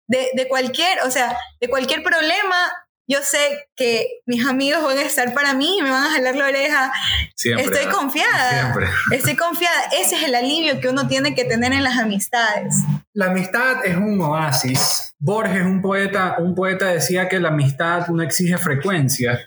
de, 0.07 0.29
de 0.33 0.47
cualquier, 0.47 1.01
o 1.01 1.11
sea, 1.11 1.37
de 1.59 1.67
cualquier 1.67 2.03
problema, 2.03 2.71
yo 3.09 3.17
sé 3.23 3.67
que 3.75 4.21
mis 4.27 4.45
amigos 4.45 4.83
van 4.83 4.99
a 4.99 5.01
estar 5.01 5.33
para 5.33 5.55
mí 5.55 5.77
y 5.79 5.81
me 5.81 5.89
van 5.89 6.03
a 6.05 6.11
jalar 6.11 6.35
la 6.35 6.45
oreja. 6.45 6.91
Estoy 7.35 7.87
confiada. 7.91 8.75
Estoy 9.11 9.35
confiada. 9.35 9.89
Ese 9.99 10.15
es 10.15 10.23
el 10.25 10.35
alivio 10.35 10.79
que 10.79 10.89
uno 10.89 11.07
tiene 11.07 11.33
que 11.33 11.43
tener 11.43 11.73
en 11.73 11.83
las 11.83 11.97
amistades. 11.97 12.75
La 13.13 13.31
amistad 13.31 13.83
es 13.83 13.97
un 13.97 14.21
oasis. 14.21 15.15
Borges, 15.17 15.63
un 15.63 15.81
poeta, 15.81 16.35
un 16.37 16.53
poeta 16.53 16.85
decía 16.85 17.27
que 17.27 17.39
la 17.39 17.49
amistad 17.49 18.07
no 18.09 18.21
exige 18.21 18.59
frecuencia. 18.59 19.39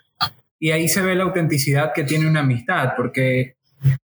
Y 0.58 0.72
ahí 0.72 0.88
se 0.88 1.00
ve 1.00 1.14
la 1.14 1.22
autenticidad 1.22 1.92
que 1.94 2.02
tiene 2.02 2.26
una 2.26 2.40
amistad, 2.40 2.94
porque 2.96 3.54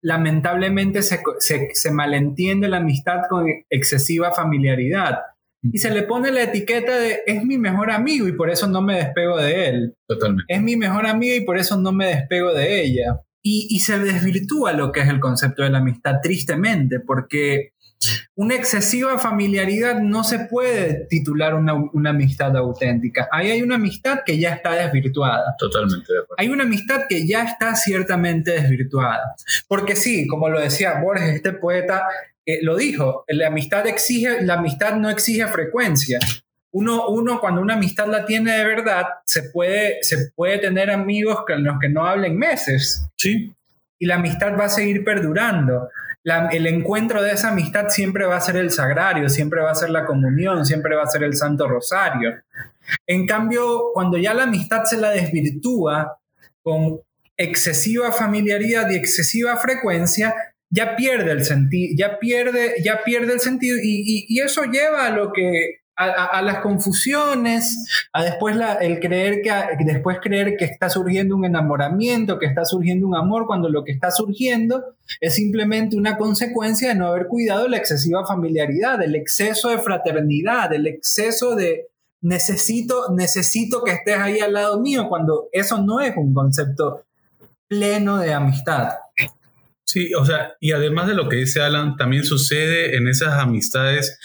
lamentablemente 0.01 1.01
se, 1.01 1.19
se, 1.39 1.69
se 1.73 1.91
malentiende 1.91 2.67
la 2.67 2.77
amistad 2.77 3.21
con 3.27 3.47
excesiva 3.71 4.31
familiaridad 4.31 5.17
y 5.61 5.77
se 5.79 5.89
le 5.89 6.03
pone 6.03 6.31
la 6.31 6.43
etiqueta 6.43 6.97
de 6.97 7.21
es 7.25 7.43
mi 7.43 7.57
mejor 7.57 7.91
amigo 7.91 8.27
y 8.27 8.33
por 8.33 8.49
eso 8.49 8.67
no 8.67 8.81
me 8.81 8.97
despego 8.97 9.37
de 9.37 9.69
él. 9.69 9.95
Totalmente. 10.07 10.53
Es 10.53 10.61
mi 10.61 10.75
mejor 10.75 11.05
amigo 11.05 11.35
y 11.35 11.45
por 11.45 11.57
eso 11.57 11.77
no 11.77 11.91
me 11.91 12.07
despego 12.07 12.53
de 12.53 12.83
ella. 12.83 13.21
y, 13.49 13.79
se 13.79 13.97
desvirtúa 13.97 14.73
lo 14.73 14.91
que 14.91 14.99
es 14.99 15.07
el 15.07 15.21
concepto 15.21 15.63
de 15.63 15.69
la 15.69 15.77
amistad, 15.77 16.15
tristemente, 16.21 16.99
porque 16.99 17.71
una 18.35 18.55
excesiva 18.55 19.17
familiaridad 19.17 19.99
no 19.99 20.23
se 20.23 20.39
puede 20.39 21.07
titular 21.09 21.55
una, 21.55 21.73
una, 21.73 22.11
amistad 22.11 22.55
auténtica. 22.55 23.27
Ahí 23.31 23.49
hay 23.49 23.61
una 23.61 23.75
amistad 23.75 24.19
que 24.25 24.39
ya 24.39 24.53
está 24.53 24.71
desvirtuada. 24.71 25.55
Totalmente 25.57 26.13
de 26.13 26.19
acuerdo. 26.19 26.35
Hay 26.37 26.49
una 26.49 26.63
amistad 26.63 27.03
que 27.09 27.27
ya 27.27 27.43
está 27.43 27.75
ciertamente 27.75 28.51
desvirtuada. 28.51 29.35
Porque 29.67 29.95
sí, 29.95 30.27
como 30.27 30.49
lo 30.49 30.59
decía 30.59 31.01
Borges, 31.01 31.35
este 31.35 31.53
poeta 31.53 32.03
eh, 32.47 32.59
lo 32.63 32.75
dijo, 32.75 33.25
la 33.27 33.47
amistad 33.47 33.85
exige, 33.85 34.41
la 34.41 34.55
amistad 34.55 34.95
no 34.95 35.09
exige 35.09 35.45
frecuencia. 35.47 36.17
Uno, 36.71 37.07
uno, 37.09 37.39
cuando 37.39 37.61
una 37.61 37.75
amistad 37.75 38.07
la 38.07 38.25
tiene 38.25 38.57
de 38.57 38.65
verdad, 38.65 39.05
se 39.25 39.43
puede, 39.43 39.99
se 40.01 40.31
puede 40.35 40.57
tener 40.57 40.89
amigos 40.89 41.43
con 41.45 41.63
los 41.63 41.77
que 41.79 41.89
no 41.89 42.05
hablen 42.05 42.37
meses. 42.37 43.07
Sí. 43.15 43.53
Y 43.99 44.05
la 44.05 44.15
amistad 44.15 44.57
va 44.57 44.65
a 44.65 44.69
seguir 44.69 45.03
perdurando 45.03 45.89
el 46.51 46.67
encuentro 46.67 47.21
de 47.21 47.31
esa 47.31 47.49
amistad 47.49 47.87
siempre 47.89 48.25
va 48.25 48.35
a 48.35 48.41
ser 48.41 48.57
el 48.57 48.71
sagrario, 48.71 49.29
siempre 49.29 49.61
va 49.61 49.71
a 49.71 49.75
ser 49.75 49.89
la 49.89 50.05
comunión, 50.05 50.65
siempre 50.65 50.95
va 50.95 51.03
a 51.03 51.07
ser 51.07 51.23
el 51.23 51.35
Santo 51.35 51.67
Rosario. 51.67 52.41
En 53.05 53.25
cambio, 53.25 53.91
cuando 53.93 54.17
ya 54.17 54.33
la 54.33 54.43
amistad 54.43 54.83
se 54.83 54.97
la 54.97 55.11
desvirtúa 55.11 56.19
con 56.61 56.99
excesiva 57.37 58.11
familiaridad 58.11 58.89
y 58.89 58.95
excesiva 58.95 59.55
frecuencia, 59.57 60.35
ya 60.69 60.95
pierde 60.95 61.31
el 61.31 61.45
sentido, 61.45 61.95
ya 61.97 62.19
pierde, 62.19 62.75
ya 62.83 63.01
pierde 63.03 63.33
el 63.33 63.39
sentido 63.39 63.77
y, 63.81 64.39
eso 64.39 64.63
lleva 64.63 65.07
a 65.07 65.11
lo 65.11 65.31
que 65.31 65.81
a, 65.95 66.43
las 66.43 66.59
confusiones, 66.59 67.87
a 68.13 68.23
después 68.23 68.55
el 68.81 68.99
creer 68.99 69.41
que 69.41 69.51
después 69.83 70.19
creer 70.21 70.55
que 70.55 70.65
está 70.65 70.91
surgiendo 70.91 71.35
un 71.35 71.43
enamoramiento, 71.43 72.37
que 72.37 72.45
está 72.45 72.65
surgiendo 72.65 73.07
un 73.07 73.15
amor, 73.15 73.47
cuando 73.47 73.67
lo 73.67 73.83
que 73.83 73.93
está 73.93 74.11
surgiendo 74.11 74.95
es 75.19 75.33
simplemente 75.33 75.97
una 75.97 76.17
consecuencia 76.17 76.89
de 76.89 76.95
no 76.95 77.07
haber 77.07 77.25
cuidado 77.27 77.67
la 77.67 77.77
excesiva 77.77 78.27
familiaridad, 78.27 79.01
el 79.01 79.15
exceso 79.15 79.69
de 79.69 79.79
fraternidad, 79.79 80.71
el 80.71 80.85
exceso 80.85 81.55
de 81.55 81.87
necesito, 82.21 83.11
necesito 83.15 83.83
que 83.83 83.93
estés 83.93 84.17
ahí 84.17 84.39
al 84.39 84.53
lado 84.53 84.79
mío, 84.79 85.07
cuando 85.09 85.47
eso 85.51 85.81
no 85.81 85.99
es 85.99 86.15
un 86.15 86.31
concepto 86.31 87.05
pleno 87.67 88.17
de 88.17 88.33
amistad. 88.33 88.89
Sí, 89.87 90.13
o 90.13 90.25
sea, 90.25 90.53
y 90.59 90.73
además 90.73 91.07
de 91.07 91.15
lo 91.15 91.29
que 91.29 91.37
dice 91.37 91.61
Alan, 91.61 91.95
también 91.95 92.25
sucede 92.25 92.97
en 92.97 93.07
esas 93.07 93.39
amistades 93.39 94.19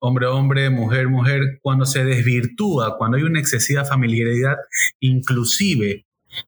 hombre, 0.00 0.26
hombre, 0.26 0.70
mujer, 0.70 1.08
mujer, 1.08 1.60
cuando 1.62 1.84
se 1.84 2.04
desvirtúa, 2.04 2.96
cuando 2.96 3.18
hay 3.18 3.22
una 3.22 3.38
excesiva 3.38 3.84
familiaridad, 3.84 4.56
inclusive 4.98 6.06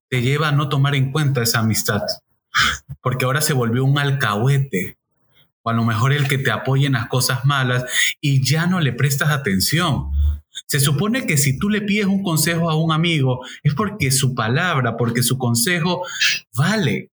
te 0.08 0.22
lleva 0.22 0.48
a 0.48 0.52
no 0.52 0.68
tomar 0.68 0.94
en 0.94 1.12
cuenta 1.12 1.42
esa 1.42 1.60
amistad, 1.60 2.00
porque 3.02 3.24
ahora 3.24 3.40
se 3.40 3.52
volvió 3.52 3.84
un 3.84 3.98
alcahuete, 3.98 4.96
o 5.62 5.70
a 5.70 5.74
lo 5.74 5.84
mejor 5.84 6.12
el 6.12 6.26
que 6.28 6.38
te 6.38 6.50
apoya 6.50 6.86
en 6.86 6.94
las 6.94 7.08
cosas 7.08 7.44
malas 7.44 7.84
y 8.20 8.44
ya 8.44 8.66
no 8.66 8.80
le 8.80 8.92
prestas 8.92 9.30
atención. 9.30 10.10
Se 10.66 10.80
supone 10.80 11.26
que 11.26 11.36
si 11.36 11.58
tú 11.58 11.68
le 11.68 11.82
pides 11.82 12.06
un 12.06 12.22
consejo 12.22 12.68
a 12.68 12.76
un 12.76 12.90
amigo 12.90 13.44
es 13.62 13.74
porque 13.74 14.10
su 14.10 14.34
palabra, 14.34 14.96
porque 14.96 15.22
su 15.22 15.38
consejo 15.38 16.04
vale, 16.56 17.11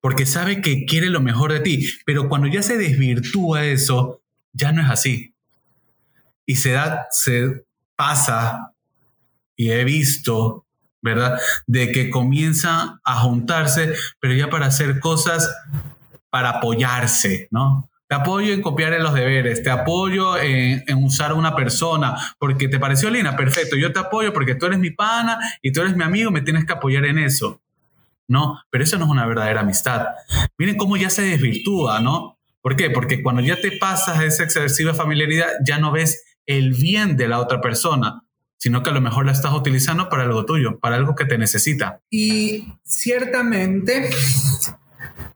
porque 0.00 0.26
sabe 0.26 0.60
que 0.60 0.84
quiere 0.84 1.10
lo 1.10 1.20
mejor 1.20 1.52
de 1.52 1.60
ti, 1.60 1.88
pero 2.04 2.28
cuando 2.28 2.48
ya 2.48 2.62
se 2.62 2.76
desvirtúa 2.76 3.64
eso, 3.64 4.22
ya 4.52 4.72
no 4.72 4.82
es 4.82 4.90
así 4.90 5.34
y 6.46 6.56
se 6.56 6.70
da, 6.70 7.08
se 7.10 7.64
pasa, 7.96 8.72
y 9.56 9.70
he 9.70 9.84
visto, 9.84 10.64
¿verdad? 11.02 11.38
De 11.66 11.90
que 11.90 12.08
comienza 12.08 13.00
a 13.04 13.14
juntarse, 13.20 13.94
pero 14.20 14.34
ya 14.34 14.48
para 14.48 14.66
hacer 14.66 15.00
cosas 15.00 15.50
para 16.30 16.50
apoyarse, 16.50 17.48
¿no? 17.50 17.90
Te 18.08 18.14
apoyo 18.14 18.54
en 18.54 18.62
copiar 18.62 18.92
en 18.92 19.02
los 19.02 19.14
deberes, 19.14 19.64
te 19.64 19.70
apoyo 19.70 20.38
en, 20.38 20.84
en, 20.86 21.04
usar 21.04 21.32
a 21.32 21.34
una 21.34 21.56
persona 21.56 22.14
porque 22.38 22.68
te 22.68 22.78
pareció 22.78 23.10
linda, 23.10 23.34
perfecto, 23.34 23.74
yo 23.76 23.92
te 23.92 23.98
apoyo 23.98 24.32
porque 24.32 24.54
tú 24.54 24.66
eres 24.66 24.78
mi 24.78 24.90
pana 24.90 25.38
y 25.60 25.72
tú 25.72 25.80
eres 25.80 25.96
mi 25.96 26.04
amigo, 26.04 26.30
me 26.30 26.42
tienes 26.42 26.64
que 26.64 26.72
apoyar 26.72 27.04
en 27.06 27.18
eso. 27.18 27.60
No, 28.28 28.60
pero 28.70 28.84
eso 28.84 28.98
no 28.98 29.04
es 29.04 29.10
una 29.10 29.26
verdadera 29.26 29.60
amistad. 29.60 30.06
Miren 30.58 30.76
cómo 30.76 30.96
ya 30.96 31.10
se 31.10 31.22
desvirtúa, 31.22 32.00
¿no? 32.00 32.38
¿Por 32.60 32.74
qué? 32.74 32.90
Porque 32.90 33.22
cuando 33.22 33.42
ya 33.42 33.60
te 33.60 33.72
pasas 33.78 34.20
esa 34.22 34.42
excesiva 34.42 34.94
familiaridad, 34.94 35.46
ya 35.64 35.78
no 35.78 35.92
ves 35.92 36.24
el 36.46 36.72
bien 36.72 37.16
de 37.16 37.28
la 37.28 37.38
otra 37.38 37.60
persona, 37.60 38.22
sino 38.56 38.82
que 38.82 38.90
a 38.90 38.92
lo 38.92 39.00
mejor 39.00 39.26
la 39.26 39.32
estás 39.32 39.52
utilizando 39.52 40.08
para 40.08 40.24
algo 40.24 40.44
tuyo, 40.44 40.78
para 40.80 40.96
algo 40.96 41.14
que 41.14 41.26
te 41.26 41.38
necesita. 41.38 42.00
Y 42.10 42.66
ciertamente, 42.82 44.10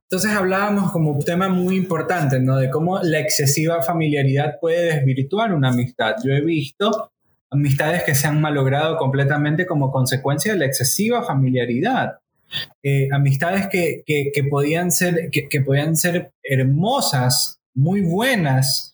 entonces 0.02 0.32
hablábamos 0.32 0.90
como 0.90 1.12
un 1.12 1.25
tema 1.25 1.49
muy 1.49 1.76
importante, 1.76 2.40
¿no? 2.40 2.56
De 2.56 2.70
cómo 2.70 2.99
la 3.00 3.20
excesiva 3.20 3.82
familiaridad 3.82 4.54
puede 4.61 4.97
desvirtuar 4.97 5.52
una 5.52 5.68
amistad. 5.68 6.16
Yo 6.25 6.32
he 6.32 6.40
visto 6.40 7.12
amistades 7.50 8.04
que 8.04 8.14
se 8.14 8.26
han 8.26 8.40
malogrado 8.40 8.97
completamente 8.97 9.66
como 9.66 9.92
consecuencia 9.92 10.52
de 10.52 10.59
la 10.59 10.66
excesiva 10.66 11.23
familiaridad. 11.23 12.18
Eh, 12.83 13.09
amistades 13.12 13.69
que, 13.69 14.04
podían 14.50 14.90
ser, 14.90 15.30
que 15.30 15.61
podían 15.61 15.97
ser 15.97 16.33
hermosas, 16.42 17.61
muy 17.75 18.00
buenas, 18.02 18.92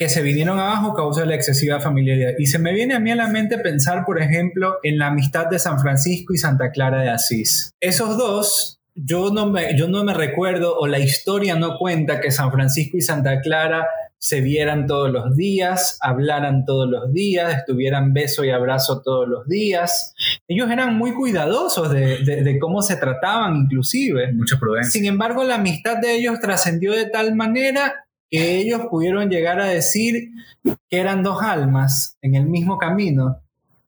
que 0.00 0.08
se 0.08 0.22
vinieron 0.22 0.58
abajo 0.58 0.94
causa 0.94 1.20
de 1.20 1.26
la 1.26 1.34
excesiva 1.34 1.78
familiaridad. 1.78 2.32
Y 2.38 2.46
se 2.46 2.58
me 2.58 2.72
viene 2.72 2.94
a 2.94 3.00
mí 3.00 3.10
a 3.10 3.16
la 3.16 3.28
mente 3.28 3.58
pensar, 3.58 4.06
por 4.06 4.20
ejemplo, 4.20 4.78
en 4.82 4.98
la 4.98 5.08
amistad 5.08 5.46
de 5.48 5.58
San 5.58 5.78
Francisco 5.78 6.32
y 6.32 6.38
Santa 6.38 6.70
Clara 6.70 7.02
de 7.02 7.10
Asís. 7.10 7.74
Esos 7.80 8.16
dos, 8.16 8.80
yo 8.94 9.30
no 9.30 9.44
me, 9.50 9.76
yo 9.76 9.88
no 9.88 10.02
me 10.02 10.14
recuerdo, 10.14 10.74
o 10.78 10.86
la 10.86 10.98
historia 10.98 11.54
no 11.54 11.76
cuenta 11.76 12.18
que 12.18 12.30
San 12.30 12.50
Francisco 12.50 12.96
y 12.96 13.02
Santa 13.02 13.42
Clara 13.42 13.86
se 14.20 14.42
vieran 14.42 14.86
todos 14.86 15.10
los 15.10 15.34
días, 15.34 15.96
hablaran 16.02 16.66
todos 16.66 16.88
los 16.88 17.10
días, 17.10 17.54
estuvieran 17.54 18.12
beso 18.12 18.44
y 18.44 18.50
abrazo 18.50 19.00
todos 19.02 19.26
los 19.26 19.48
días. 19.48 20.14
Ellos 20.46 20.70
eran 20.70 20.94
muy 20.94 21.14
cuidadosos 21.14 21.90
de, 21.90 22.18
de 22.18 22.58
cómo 22.58 22.82
se 22.82 22.96
trataban 22.96 23.56
inclusive. 23.56 24.30
Mucha 24.34 24.58
prudencia. 24.58 24.90
Sin 24.90 25.06
embargo, 25.06 25.42
la 25.42 25.54
amistad 25.54 25.96
de 25.96 26.16
ellos 26.16 26.38
trascendió 26.38 26.92
de 26.92 27.06
tal 27.06 27.34
manera 27.34 27.94
que 28.30 28.58
ellos 28.58 28.82
pudieron 28.90 29.30
llegar 29.30 29.58
a 29.58 29.64
decir 29.64 30.28
que 30.62 30.98
eran 30.98 31.22
dos 31.22 31.42
almas 31.42 32.18
en 32.20 32.34
el 32.34 32.46
mismo 32.46 32.76
camino 32.76 33.40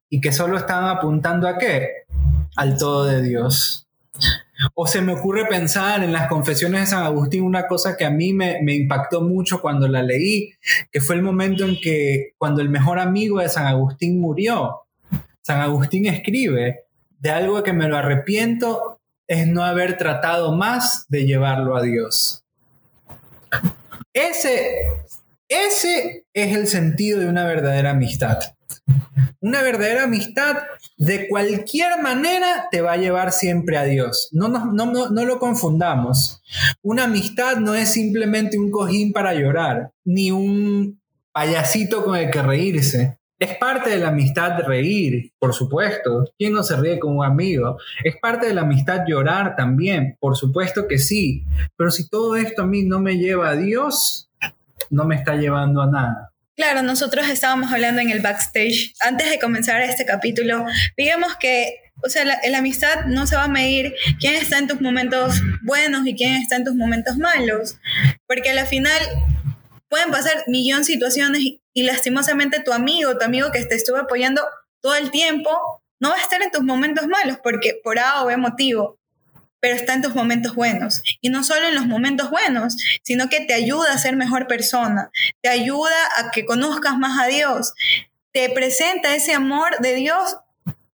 y 0.09 0.19
que 0.19 0.31
solo 0.31 0.57
estaban 0.57 0.97
apuntando 0.97 1.47
a 1.47 1.59
qué? 1.59 1.89
Al 2.55 2.75
todo 2.77 3.05
de 3.05 3.21
Dios. 3.21 3.87
O 4.73 4.87
se 4.87 5.01
me 5.01 5.13
ocurre 5.13 5.45
pensar 5.45 6.03
en 6.03 6.13
las 6.13 6.27
confesiones 6.27 6.81
de 6.81 6.87
San 6.87 7.03
Agustín, 7.03 7.43
una 7.43 7.67
cosa 7.67 7.97
que 7.97 8.05
a 8.05 8.09
mí 8.09 8.33
me, 8.33 8.59
impactó 8.73 9.21
mucho 9.21 9.61
cuando 9.61 9.87
la 9.87 10.03
leí, 10.03 10.53
que 10.91 11.01
fue 11.01 11.15
el 11.15 11.21
momento 11.21 11.65
en 11.65 11.79
que 11.79 12.33
cuando 12.37 12.61
el 12.61 12.69
mejor 12.69 12.99
amigo 12.99 13.39
de 13.39 13.49
San 13.49 13.67
Agustín 13.67 14.19
murió, 14.19 14.81
San 15.41 15.59
Agustín 15.59 16.05
escribe, 16.05 16.85
de 17.19 17.31
algo 17.31 17.63
que 17.63 17.73
me 17.73 17.87
lo 17.87 17.97
arrepiento 17.97 18.99
es 19.27 19.47
no 19.47 19.63
haber 19.63 19.97
tratado 19.97 20.55
más 20.55 21.05
de 21.07 21.25
llevarlo 21.25 21.75
a 21.75 21.81
Dios. 21.81 22.43
Ese, 24.13 24.85
ese 25.47 26.25
es 26.33 26.55
el 26.55 26.67
sentido 26.67 27.19
de 27.19 27.27
una 27.27 27.45
verdadera 27.45 27.91
amistad. 27.91 28.39
Una 29.39 29.61
verdadera 29.61 30.03
amistad 30.03 30.57
de 30.97 31.27
cualquier 31.27 32.01
manera 32.01 32.67
te 32.71 32.81
va 32.81 32.93
a 32.93 32.97
llevar 32.97 33.31
siempre 33.31 33.77
a 33.77 33.83
Dios. 33.83 34.29
No, 34.31 34.47
lo 34.47 35.39
confundamos. 35.39 36.41
Una 36.81 37.05
amistad 37.05 37.57
no 37.57 37.75
es 37.75 37.89
simplemente 37.89 38.57
un 38.57 38.71
cojín 38.71 39.13
para 39.13 39.33
llorar, 39.33 39.91
ni 40.05 40.31
un 40.31 41.01
payasito 41.31 42.03
con 42.03 42.15
el 42.15 42.29
que 42.29 42.41
reírse. 42.41 43.19
Es 43.39 43.57
parte 43.57 43.89
de 43.89 43.97
la 43.97 44.09
amistad 44.09 44.59
reír, 44.65 45.33
por 45.37 45.53
supuesto. 45.53 46.25
¿Quién 46.37 46.53
no 46.53 46.63
se 46.63 46.77
ríe 46.77 46.99
con 46.99 47.17
un 47.17 47.25
amigo? 47.25 47.77
Es 48.03 48.15
parte 48.21 48.47
de 48.47 48.53
la 48.53 48.61
amistad 48.61 49.03
llorar 49.05 49.55
también, 49.57 50.15
por 50.19 50.37
supuesto 50.37 50.87
que 50.87 50.97
sí. 50.97 51.43
Pero 51.75 51.91
si 51.91 52.07
todo 52.07 52.37
esto 52.37 52.61
a 52.61 52.67
mí 52.67 52.83
no 52.83 53.01
me 53.01 53.17
lleva 53.17 53.49
a 53.49 53.55
Dios, 53.55 54.29
no 54.89 55.03
me 55.03 55.15
está 55.15 55.35
llevando 55.35 55.81
a 55.81 55.87
nada. 55.87 56.32
Claro, 56.55 56.83
nosotros 56.83 57.27
estábamos 57.29 57.71
hablando 57.71 57.99
en 58.01 58.11
el 58.11 58.21
backstage. 58.21 58.93
Antes 58.99 59.29
de 59.29 59.39
comenzar 59.39 59.81
este 59.81 60.05
capítulo, 60.05 60.65
digamos 60.95 61.35
que, 61.37 61.91
o 62.03 62.09
sea, 62.09 62.25
la, 62.25 62.39
la, 62.47 62.59
amistad 62.59 63.05
no 63.05 63.25
se 63.25 63.35
va 63.35 63.45
a 63.45 63.47
medir 63.47 63.95
quién 64.19 64.35
está 64.35 64.59
en 64.59 64.67
tus 64.67 64.79
momentos 64.79 65.41
buenos 65.63 66.05
y 66.05 66.15
quién 66.15 66.35
está 66.35 66.57
en 66.57 66.63
tus 66.63 66.75
momentos 66.75 67.17
malos. 67.17 67.77
Porque 68.27 68.51
al 68.51 68.67
final 68.67 68.99
pueden 69.89 70.11
pasar 70.11 70.43
millón 70.47 70.79
de 70.79 70.85
situaciones 70.85 71.41
y 71.73 71.83
lastimosamente 71.83 72.61
tu 72.61 72.71
amigo, 72.71 73.17
tu 73.17 73.25
amigo 73.25 73.51
que 73.51 73.65
te 73.65 73.75
estuvo 73.75 73.97
apoyando 73.97 74.43
todo 74.81 74.95
el 74.95 75.11
tiempo, 75.11 75.49
no 75.99 76.09
va 76.09 76.15
a 76.15 76.21
estar 76.21 76.41
en 76.41 76.51
tus 76.51 76.63
momentos 76.63 77.07
malos 77.07 77.37
porque 77.41 77.79
por 77.83 77.97
A 77.97 78.23
o 78.23 78.27
B 78.27 78.37
motivo, 78.37 78.99
pero 79.63 79.77
está 79.77 79.93
en 79.93 80.01
tus 80.01 80.13
momentos 80.13 80.55
buenos. 80.55 81.01
Y 81.21 81.29
no 81.29 81.41
solo 81.41 81.69
en 81.69 81.75
los 81.75 81.85
momentos 81.85 82.29
buenos, 82.29 82.75
sino 83.01 83.29
que 83.29 83.39
te 83.39 83.53
ayuda 83.53 83.93
a 83.93 83.97
ser 83.97 84.17
mejor 84.17 84.45
persona, 84.45 85.09
te 85.39 85.47
ayuda 85.47 85.95
a 86.17 86.31
que 86.31 86.43
conozcas 86.43 86.97
más 86.97 87.17
a 87.17 87.27
Dios, 87.27 87.73
te 88.33 88.49
presenta 88.49 89.15
ese 89.15 89.33
amor 89.33 89.79
de 89.79 89.95
Dios 89.95 90.35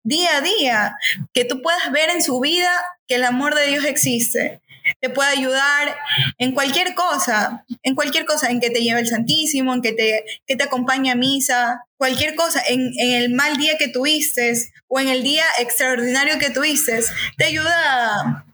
día 0.03 0.39
a 0.39 0.41
día, 0.41 0.97
que 1.33 1.45
tú 1.45 1.63
puedas 1.63 1.93
ver 1.93 2.11
en 2.11 2.25
su 2.25 2.41
vida 2.41 2.69
que 3.07 3.15
el 3.15 3.25
amor 3.25 3.55
de 3.55 3.69
Dios 3.69 3.85
existe. 3.85 4.61
Te 5.01 5.11
puede 5.11 5.31
ayudar 5.31 5.97
en 6.39 6.51
cualquier 6.51 6.95
cosa, 6.95 7.65
en 7.85 7.95
cualquier 7.95 8.25
cosa, 8.25 8.51
en 8.51 8.59
que 8.59 8.71
te 8.71 8.81
lleve 8.81 8.99
el 8.99 9.07
Santísimo, 9.07 9.75
en 9.75 9.83
que 9.83 9.93
te, 9.93 10.25
que 10.45 10.57
te 10.57 10.65
acompañe 10.65 11.13
a 11.13 11.15
misa, 11.15 11.85
cualquier 11.99 12.35
cosa, 12.35 12.61
en, 12.69 12.93
en 12.99 13.13
el 13.13 13.33
mal 13.33 13.59
día 13.59 13.79
que 13.79 13.87
tuviste 13.87 14.55
o 14.89 14.99
en 14.99 15.07
el 15.07 15.23
día 15.23 15.45
extraordinario 15.61 16.41
que 16.41 16.51
tuviste, 16.51 16.99
te 17.37 17.45
ayuda 17.45 18.45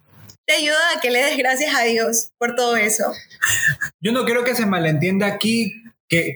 te 0.46 0.54
ayuda 0.54 0.78
a 0.96 1.00
que 1.00 1.10
le 1.10 1.22
des 1.22 1.36
gracias 1.36 1.74
a 1.74 1.82
Dios 1.84 2.32
por 2.38 2.54
todo 2.54 2.76
eso. 2.76 3.12
Yo 4.00 4.12
no 4.12 4.24
quiero 4.24 4.44
que 4.44 4.54
se 4.54 4.66
malentienda 4.66 5.26
aquí 5.26 5.82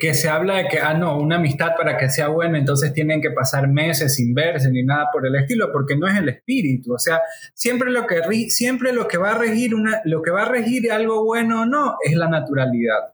que, 0.01 0.15
se 0.15 0.29
habla 0.31 0.57
de 0.57 0.69
que, 0.69 0.79
ah, 0.79 0.95
no, 0.95 1.19
una 1.19 1.37
amistad 1.37 1.73
para 1.77 1.99
que 1.99 2.09
sea 2.09 2.29
buena, 2.29 2.57
entonces 2.57 2.95
tienen 2.95 3.21
que 3.21 3.31
pasar 3.31 3.69
meses 3.69 4.15
sin 4.15 4.33
verse 4.33 4.71
ni 4.71 4.83
nada 4.83 5.11
por 5.13 5.27
el 5.27 5.35
estilo, 5.37 5.71
porque 5.71 5.97
no 5.97 6.09
es 6.09 6.17
el 6.17 6.31
espíritu. 6.31 6.95
O 6.95 6.99
sea, 6.99 7.21
siempre 7.53 7.91
lo 7.91 8.07
que, 8.07 8.23
siempre 8.49 8.95
lo 8.95 9.07
que 9.07 9.19
va 9.19 9.33
a 9.33 9.39
regir 9.39 9.75
una, 9.75 10.01
lo 10.05 10.23
que 10.23 10.31
va 10.31 10.45
a 10.45 10.49
regir 10.49 10.91
algo 10.91 11.25
bueno 11.25 11.63
o 11.63 11.67
no 11.67 11.97
es 12.03 12.15
la 12.17 12.29
naturalidad. 12.29 13.13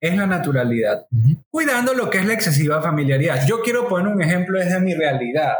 Es 0.00 0.16
la 0.16 0.26
naturalidad. 0.26 1.06
Cuidando 1.50 1.94
lo 1.94 2.10
que 2.10 2.18
es 2.18 2.26
la 2.26 2.32
excesiva 2.32 2.82
familiaridad. 2.82 3.46
Yo 3.46 3.60
quiero 3.60 3.86
poner 3.86 4.12
un 4.12 4.22
ejemplo 4.22 4.58
desde 4.58 4.80
mi 4.80 4.94
realidad. 4.94 5.54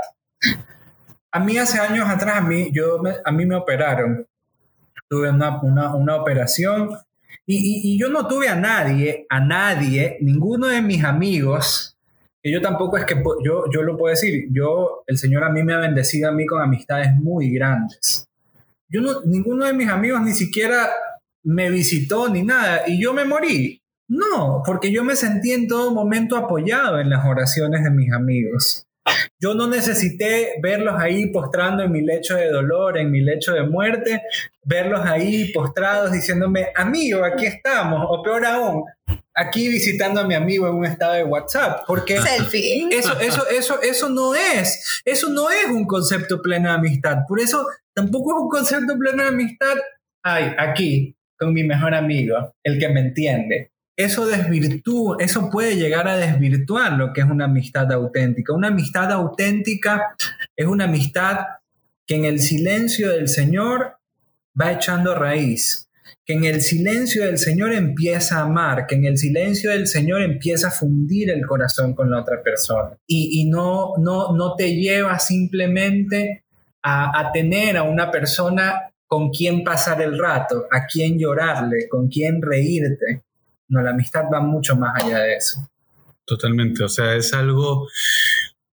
A 1.30 1.38
mí 1.38 1.56
hace 1.56 1.78
años 1.78 2.08
atrás, 2.08 2.38
a 2.38 2.40
mí, 2.40 2.70
yo 2.72 3.00
a 3.24 3.30
mí 3.30 3.46
me 3.46 3.54
operaron. 3.54 4.26
Tuve 5.10 5.30
una, 5.30 5.60
una, 5.62 5.94
una 5.94 6.16
operación 6.16 6.90
y, 7.46 7.98
yo 7.98 8.08
no 8.08 8.28
tuve 8.28 8.48
a 8.48 8.54
nadie, 8.54 9.26
a 9.28 9.40
nadie, 9.40 10.18
ninguno 10.20 10.68
de 10.68 10.82
mis 10.82 11.02
amigos, 11.02 11.96
que 12.42 12.52
yo 12.52 12.60
tampoco 12.60 12.96
es 12.96 13.04
que 13.04 13.22
yo, 13.44 13.64
yo 13.72 13.82
lo 13.82 13.96
puedo 13.96 14.14
decir, 14.14 14.46
yo, 14.52 15.02
el 15.06 15.18
Señor 15.18 15.44
a 15.44 15.50
mí 15.50 15.62
me 15.62 15.74
ha 15.74 15.78
bendecido 15.78 16.28
a 16.28 16.32
mí 16.32 16.46
con 16.46 16.62
amistades 16.62 17.12
muy 17.16 17.50
grandes. 17.50 18.28
Yo 18.88 19.00
no, 19.00 19.22
ninguno 19.24 19.66
de 19.66 19.72
mis 19.72 19.88
amigos 19.88 20.22
ni 20.22 20.32
siquiera 20.32 20.90
me 21.44 21.70
visitó 21.70 22.28
ni 22.28 22.42
nada 22.42 22.88
y 22.88 23.02
yo 23.02 23.12
me 23.12 23.24
morí. 23.24 23.82
No, 24.08 24.62
porque 24.64 24.90
yo 24.90 25.04
me 25.04 25.14
sentí 25.14 25.52
en 25.52 25.68
todo 25.68 25.92
momento 25.92 26.36
apoyado 26.36 26.98
en 26.98 27.10
las 27.10 27.24
oraciones 27.24 27.84
de 27.84 27.90
mis 27.90 28.12
amigos. 28.12 28.86
Yo 29.38 29.54
no 29.54 29.66
necesité 29.66 30.54
verlos 30.62 30.94
ahí 30.98 31.26
postrando 31.26 31.82
en 31.82 31.92
mi 31.92 32.02
lecho 32.02 32.36
de 32.36 32.48
dolor, 32.50 32.98
en 32.98 33.10
mi 33.10 33.20
lecho 33.20 33.52
de 33.52 33.62
muerte, 33.62 34.22
verlos 34.64 35.00
ahí 35.04 35.52
postrados 35.52 36.12
diciéndome, 36.12 36.68
amigo, 36.74 37.24
aquí 37.24 37.46
estamos, 37.46 38.04
o 38.08 38.22
peor 38.22 38.44
aún, 38.44 38.84
aquí 39.34 39.68
visitando 39.68 40.20
a 40.20 40.26
mi 40.26 40.34
amigo 40.34 40.68
en 40.68 40.74
un 40.74 40.84
estado 40.84 41.14
de 41.14 41.24
WhatsApp, 41.24 41.82
porque 41.86 42.16
eso, 42.16 43.18
eso, 43.20 43.48
eso, 43.48 43.80
eso 43.82 44.08
no 44.08 44.34
es, 44.34 45.02
eso 45.04 45.30
no 45.30 45.50
es 45.50 45.66
un 45.66 45.86
concepto 45.86 46.42
pleno 46.42 46.68
de 46.68 46.74
amistad, 46.74 47.18
por 47.26 47.40
eso 47.40 47.66
tampoco 47.94 48.36
es 48.36 48.42
un 48.42 48.48
concepto 48.48 48.98
pleno 48.98 49.22
de 49.22 49.28
amistad, 49.30 49.74
ay, 50.22 50.54
aquí, 50.58 51.16
con 51.38 51.54
mi 51.54 51.64
mejor 51.64 51.94
amigo, 51.94 52.52
el 52.62 52.78
que 52.78 52.88
me 52.88 53.00
entiende 53.00 53.72
eso 54.04 54.26
desvirtúa, 54.26 55.16
eso 55.18 55.48
puede 55.50 55.76
llegar 55.76 56.08
a 56.08 56.16
desvirtuar 56.16 56.92
lo 56.92 57.12
que 57.12 57.20
es 57.20 57.26
una 57.26 57.46
amistad 57.46 57.90
auténtica. 57.92 58.52
Una 58.52 58.68
amistad 58.68 59.10
auténtica 59.12 60.14
es 60.56 60.66
una 60.66 60.84
amistad 60.84 61.38
que 62.06 62.16
en 62.16 62.24
el 62.24 62.40
silencio 62.40 63.10
del 63.10 63.28
Señor 63.28 63.98
va 64.60 64.72
echando 64.72 65.14
raíz, 65.14 65.88
que 66.24 66.34
en 66.34 66.44
el 66.44 66.60
silencio 66.60 67.24
del 67.24 67.38
Señor 67.38 67.72
empieza 67.72 68.38
a 68.38 68.42
amar, 68.42 68.86
que 68.86 68.96
en 68.96 69.04
el 69.04 69.18
silencio 69.18 69.70
del 69.70 69.86
Señor 69.86 70.22
empieza 70.22 70.68
a 70.68 70.72
fundir 70.72 71.30
el 71.30 71.46
corazón 71.46 71.94
con 71.94 72.10
la 72.10 72.20
otra 72.20 72.42
persona 72.42 72.96
y, 73.06 73.48
no, 73.48 73.94
no, 73.98 74.32
no 74.32 74.54
te 74.56 74.74
lleva 74.74 75.18
simplemente 75.18 76.44
a, 76.82 77.20
a 77.20 77.32
tener 77.32 77.76
a 77.76 77.84
una 77.84 78.10
persona 78.10 78.90
con 79.06 79.30
quien 79.30 79.64
pasar 79.64 80.00
el 80.02 80.18
rato, 80.18 80.66
a 80.70 80.86
quien 80.86 81.18
llorarle, 81.18 81.88
con 81.88 82.08
quien 82.08 82.40
reírte, 82.40 83.24
no, 83.70 83.80
la 83.82 83.90
amistad 83.90 84.24
va 84.32 84.40
mucho 84.40 84.76
más 84.76 85.02
allá 85.02 85.20
de 85.20 85.36
eso. 85.36 85.70
Totalmente, 86.26 86.84
o 86.84 86.88
sea, 86.88 87.14
es 87.14 87.32
algo 87.32 87.88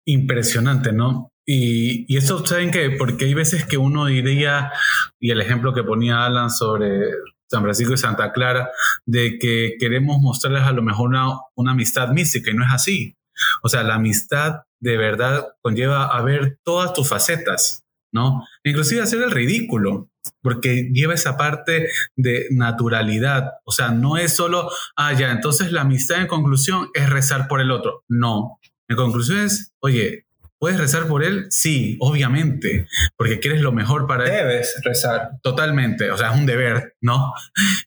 impresionante, 0.07 0.93
¿no? 0.93 1.31
Y, 1.47 2.07
y 2.13 2.17
eso, 2.17 2.45
¿saben 2.47 2.71
qué? 2.71 2.91
Porque 2.91 3.27
hay 3.27 3.35
veces 3.35 3.67
que 3.67 3.77
uno 3.77 4.07
diría, 4.07 4.73
y 5.21 5.31
el 5.31 5.41
ejemplo 5.41 5.75
que 5.75 5.85
ponía 5.85 6.25
Alan 6.25 6.51
sobre 6.51 7.11
San 7.51 7.63
Francisco 7.63 7.93
y 7.93 7.99
Santa 7.99 8.33
Clara, 8.33 8.71
de 9.05 9.39
que 9.39 9.77
queremos 9.79 10.21
mostrarles 10.21 10.63
a 10.63 10.73
lo 10.73 10.83
mejor 10.83 11.11
una, 11.11 11.27
una 11.55 11.73
amistad 11.73 12.09
mística, 12.09 12.51
y 12.51 12.55
no 12.55 12.65
es 12.65 12.73
así. 12.73 13.17
O 13.63 13.69
sea, 13.69 13.83
la 13.83 13.97
amistad 13.97 14.63
de 14.81 14.97
verdad 14.97 15.49
conlleva 15.61 16.07
a 16.07 16.23
ver 16.23 16.59
todas 16.65 16.93
tus 16.93 17.09
facetas, 17.09 17.85
¿no? 18.13 18.47
Inclusive 18.65 19.03
hacer 19.03 19.23
el 19.23 19.31
ridículo, 19.31 20.09
porque 20.43 20.91
lleva 20.93 21.15
esa 21.15 21.37
parte 21.37 21.89
de 22.17 22.47
naturalidad. 22.51 23.53
O 23.65 23.73
sea, 23.73 23.91
no 23.91 24.17
es 24.17 24.35
solo, 24.35 24.71
ah, 24.97 25.13
ya, 25.13 25.31
entonces 25.31 25.73
la 25.73 25.83
amistad 25.83 26.21
en 26.21 26.27
conclusión 26.27 26.89
es 26.95 27.09
rezar 27.11 27.49
por 27.49 27.61
el 27.61 27.71
otro. 27.71 28.05
No. 28.09 28.59
En 28.89 28.97
conclusión 28.97 29.39
es, 29.39 29.73
oye, 29.81 30.27
¿puedes 30.59 30.79
rezar 30.79 31.07
por 31.09 31.25
él? 31.25 31.47
Sí, 31.51 31.97
obviamente, 32.01 32.87
porque 33.17 33.41
quieres 33.41 33.63
lo 33.63 33.73
mejor 33.73 34.07
para 34.07 34.25
él. 34.25 34.33
Debes 34.33 34.81
rezar. 34.85 35.31
Totalmente, 35.43 36.11
o 36.11 36.17
sea, 36.17 36.33
es 36.33 36.39
un 36.39 36.47
deber, 36.47 36.95
¿no? 37.01 37.33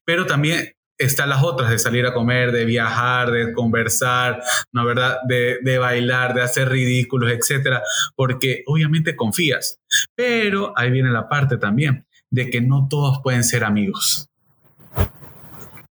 Pero 0.06 0.26
también 0.26 0.74
están 1.00 1.30
las 1.30 1.44
otras 1.44 1.70
de 1.70 1.78
salir 1.78 2.08
a 2.08 2.14
comer, 2.14 2.52
de 2.52 2.66
viajar, 2.66 3.30
de 3.30 3.54
conversar, 3.54 4.42
¿no 4.72 4.84
verdad? 4.84 5.20
De, 5.28 5.60
de 5.62 5.78
bailar, 5.78 6.34
de 6.34 6.42
hacer 6.42 6.70
ridículos, 6.70 7.32
etcétera, 7.32 7.84
porque 8.16 8.64
obviamente 8.66 9.16
confías. 9.16 9.80
Pero 10.16 10.74
ahí 10.76 10.90
viene 10.90 11.12
la 11.12 11.30
parte 11.30 11.58
también 11.58 12.07
de 12.30 12.50
que 12.50 12.62
no 12.62 12.88
todos 12.90 13.20
pueden 13.24 13.44
ser 13.44 13.64
amigos. 13.64 14.30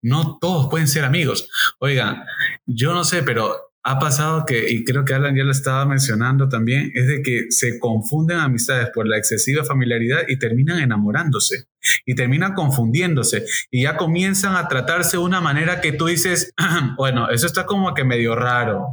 No 0.02 0.38
todos 0.40 0.68
pueden 0.68 0.88
ser 0.88 1.04
amigos. 1.04 1.48
Oigan, 1.78 2.24
yo 2.66 2.92
no 2.92 3.04
sé, 3.04 3.22
pero 3.22 3.72
ha 3.84 3.98
pasado 3.98 4.44
que, 4.46 4.70
y 4.70 4.84
creo 4.84 5.04
que 5.04 5.14
Alan 5.14 5.36
ya 5.36 5.42
lo 5.42 5.50
estaba 5.50 5.84
mencionando 5.84 6.48
también, 6.48 6.92
es 6.94 7.08
de 7.08 7.22
que 7.22 7.46
se 7.50 7.80
confunden 7.80 8.38
amistades 8.38 8.90
por 8.94 9.08
la 9.08 9.18
excesiva 9.18 9.64
familiaridad 9.64 10.20
y 10.28 10.38
terminan 10.38 10.78
enamorándose 10.78 11.64
y 12.06 12.14
terminan 12.14 12.54
confundiéndose 12.54 13.44
y 13.70 13.82
ya 13.82 13.96
comienzan 13.96 14.54
a 14.54 14.68
tratarse 14.68 15.16
de 15.16 15.24
una 15.24 15.40
manera 15.40 15.80
que 15.80 15.92
tú 15.92 16.06
dices, 16.06 16.52
bueno, 16.96 17.28
eso 17.30 17.46
está 17.46 17.66
como 17.66 17.92
que 17.92 18.04
medio 18.04 18.36
raro, 18.36 18.88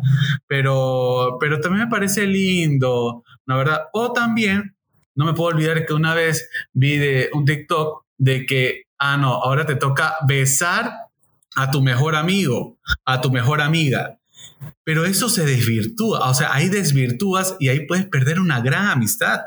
pero, 0.47 1.37
pero 1.39 1.59
también 1.59 1.85
me 1.85 1.91
parece 1.91 2.25
lindo, 2.25 3.23
¿no 3.45 3.57
verdad? 3.57 3.81
O 3.93 4.11
también 4.11 4.75
no 5.19 5.25
me 5.25 5.33
puedo 5.33 5.53
olvidar 5.53 5.85
que 5.85 5.93
una 5.93 6.13
vez 6.13 6.49
vi 6.71 6.95
de 6.95 7.29
un 7.33 7.43
TikTok 7.43 8.05
de 8.17 8.45
que, 8.45 8.83
ah, 8.97 9.17
no, 9.17 9.33
ahora 9.33 9.65
te 9.65 9.75
toca 9.75 10.15
besar 10.25 10.93
a 11.57 11.71
tu 11.71 11.81
mejor 11.81 12.15
amigo, 12.15 12.77
a 13.03 13.19
tu 13.19 13.29
mejor 13.29 13.59
amiga. 13.59 14.17
Pero 14.85 15.03
eso 15.03 15.27
se 15.27 15.45
desvirtúa, 15.45 16.29
o 16.29 16.33
sea, 16.33 16.53
ahí 16.53 16.69
desvirtúas 16.69 17.57
y 17.59 17.67
ahí 17.67 17.85
puedes 17.85 18.05
perder 18.05 18.39
una 18.39 18.61
gran 18.61 18.87
amistad. 18.87 19.41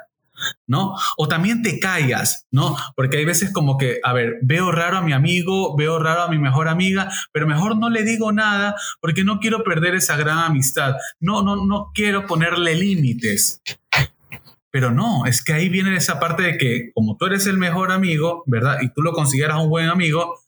¿no? 0.67 0.95
O 1.17 1.29
también 1.29 1.63
te 1.63 1.79
callas, 1.79 2.49
¿no? 2.51 2.77
Porque 2.97 3.19
hay 3.19 3.25
veces 3.25 3.53
como 3.53 3.79
que, 3.79 4.01
a 4.03 4.13
ver, 4.13 4.41
veo 4.43 4.73
raro 4.73 4.99
a 4.99 5.03
mi 5.03 5.13
amigo, 5.13 5.77
veo 5.77 6.01
raro 6.01 6.23
a 6.23 6.29
mi 6.29 6.37
mejor 6.39 6.67
amiga, 6.67 7.13
pero 7.31 7.47
mejor 7.47 7.77
no 7.77 7.89
le 7.89 8.03
digo 8.03 8.33
nada 8.33 8.75
porque 9.01 9.23
no 9.23 9.39
quiero 9.39 9.63
perder 9.63 9.95
esa 9.95 10.17
gran 10.17 10.39
amistad. 10.39 10.97
No, 11.21 11.43
no, 11.43 11.65
no 11.65 11.93
quiero 11.95 12.27
ponerle 12.27 12.75
límites. 12.75 13.63
Pero 14.73 14.91
no, 14.91 15.27
es 15.27 15.45
que 15.45 15.53
ahí 15.53 15.69
viene 15.69 15.95
esa 15.95 16.19
parte 16.19 16.43
de 16.43 16.57
que 16.57 16.91
como 16.95 17.17
tú 17.19 17.27
eres 17.27 17.47
el 17.47 17.59
mejor 17.59 17.93
amigo, 17.93 18.43
¿verdad? 18.47 18.79
Y 18.81 18.89
tú 18.89 19.03
lo 19.03 19.13
consideras 19.13 19.59
un 19.59 19.69
buen 19.69 19.89
amigo, 19.89 20.41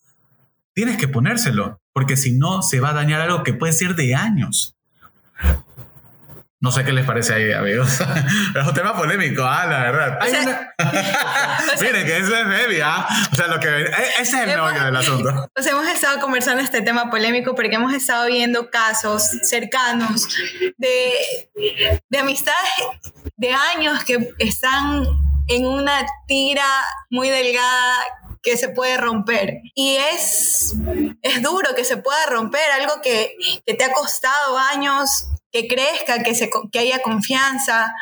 tienes 0.73 0.97
que 0.97 1.09
ponérselo, 1.09 1.81
porque 1.93 2.17
si 2.17 2.33
no 2.33 2.63
se 2.63 2.81
va 2.81 2.91
a 2.91 2.95
dañar 2.95 3.21
algo 3.21 3.43
que 3.43 3.53
puede 3.53 3.75
ser 3.75 3.95
de 3.95 4.15
años. 4.15 4.74
No 6.65 6.73
sé 6.73 6.83
qué 6.83 6.93
les 6.93 7.05
parece 7.05 7.35
ahí, 7.35 7.53
amigos. 7.53 7.91
es 8.55 8.67
un 8.67 8.73
tema 8.73 8.97
polémico, 8.97 9.45
ah, 9.45 9.67
la 9.67 9.81
verdad. 9.81 10.19
Miren, 11.79 12.07
que 12.07 12.17
es 12.17 12.27
heavy, 12.27 12.81
¿ah? 12.81 13.07
O 13.31 13.37
sea, 13.37 13.49
lo 13.49 13.61
que, 13.61 13.69
e-, 13.69 13.91
ese 14.19 14.23
es 14.23 14.33
el 14.33 14.47
meollo 14.47 14.83
del 14.83 14.97
asunto. 14.97 15.51
Pues 15.55 15.67
hemos 15.67 15.87
estado 15.87 16.19
conversando 16.21 16.63
este 16.63 16.81
tema 16.81 17.11
polémico 17.11 17.55
porque 17.55 17.75
hemos 17.75 17.93
estado 17.93 18.29
viendo 18.29 18.71
casos 18.71 19.25
cercanos 19.43 20.27
de, 20.79 21.13
de 22.09 22.19
amistades 22.19 22.73
de 23.37 23.53
años 23.53 24.03
que 24.05 24.31
están 24.39 25.05
en 25.49 25.67
una 25.67 26.07
tira 26.27 26.65
muy 27.11 27.29
delgada 27.29 27.97
que 28.43 28.57
se 28.57 28.71
puede 28.71 28.97
romper. 28.97 29.59
Y 29.75 29.97
es, 29.97 30.75
es 31.21 31.43
duro 31.43 31.75
que 31.77 31.85
se 31.85 31.99
pueda 31.99 32.25
romper 32.31 32.71
algo 32.81 33.03
que, 33.03 33.37
que 33.67 33.75
te 33.75 33.85
ha 33.85 33.93
costado 33.93 34.57
años 34.57 35.29
que 35.55 35.69
crezca, 35.69 36.21
que, 36.25 36.35
se, 36.35 36.51
que 36.73 36.79
haya 36.81 36.99
confianza, 36.99 37.95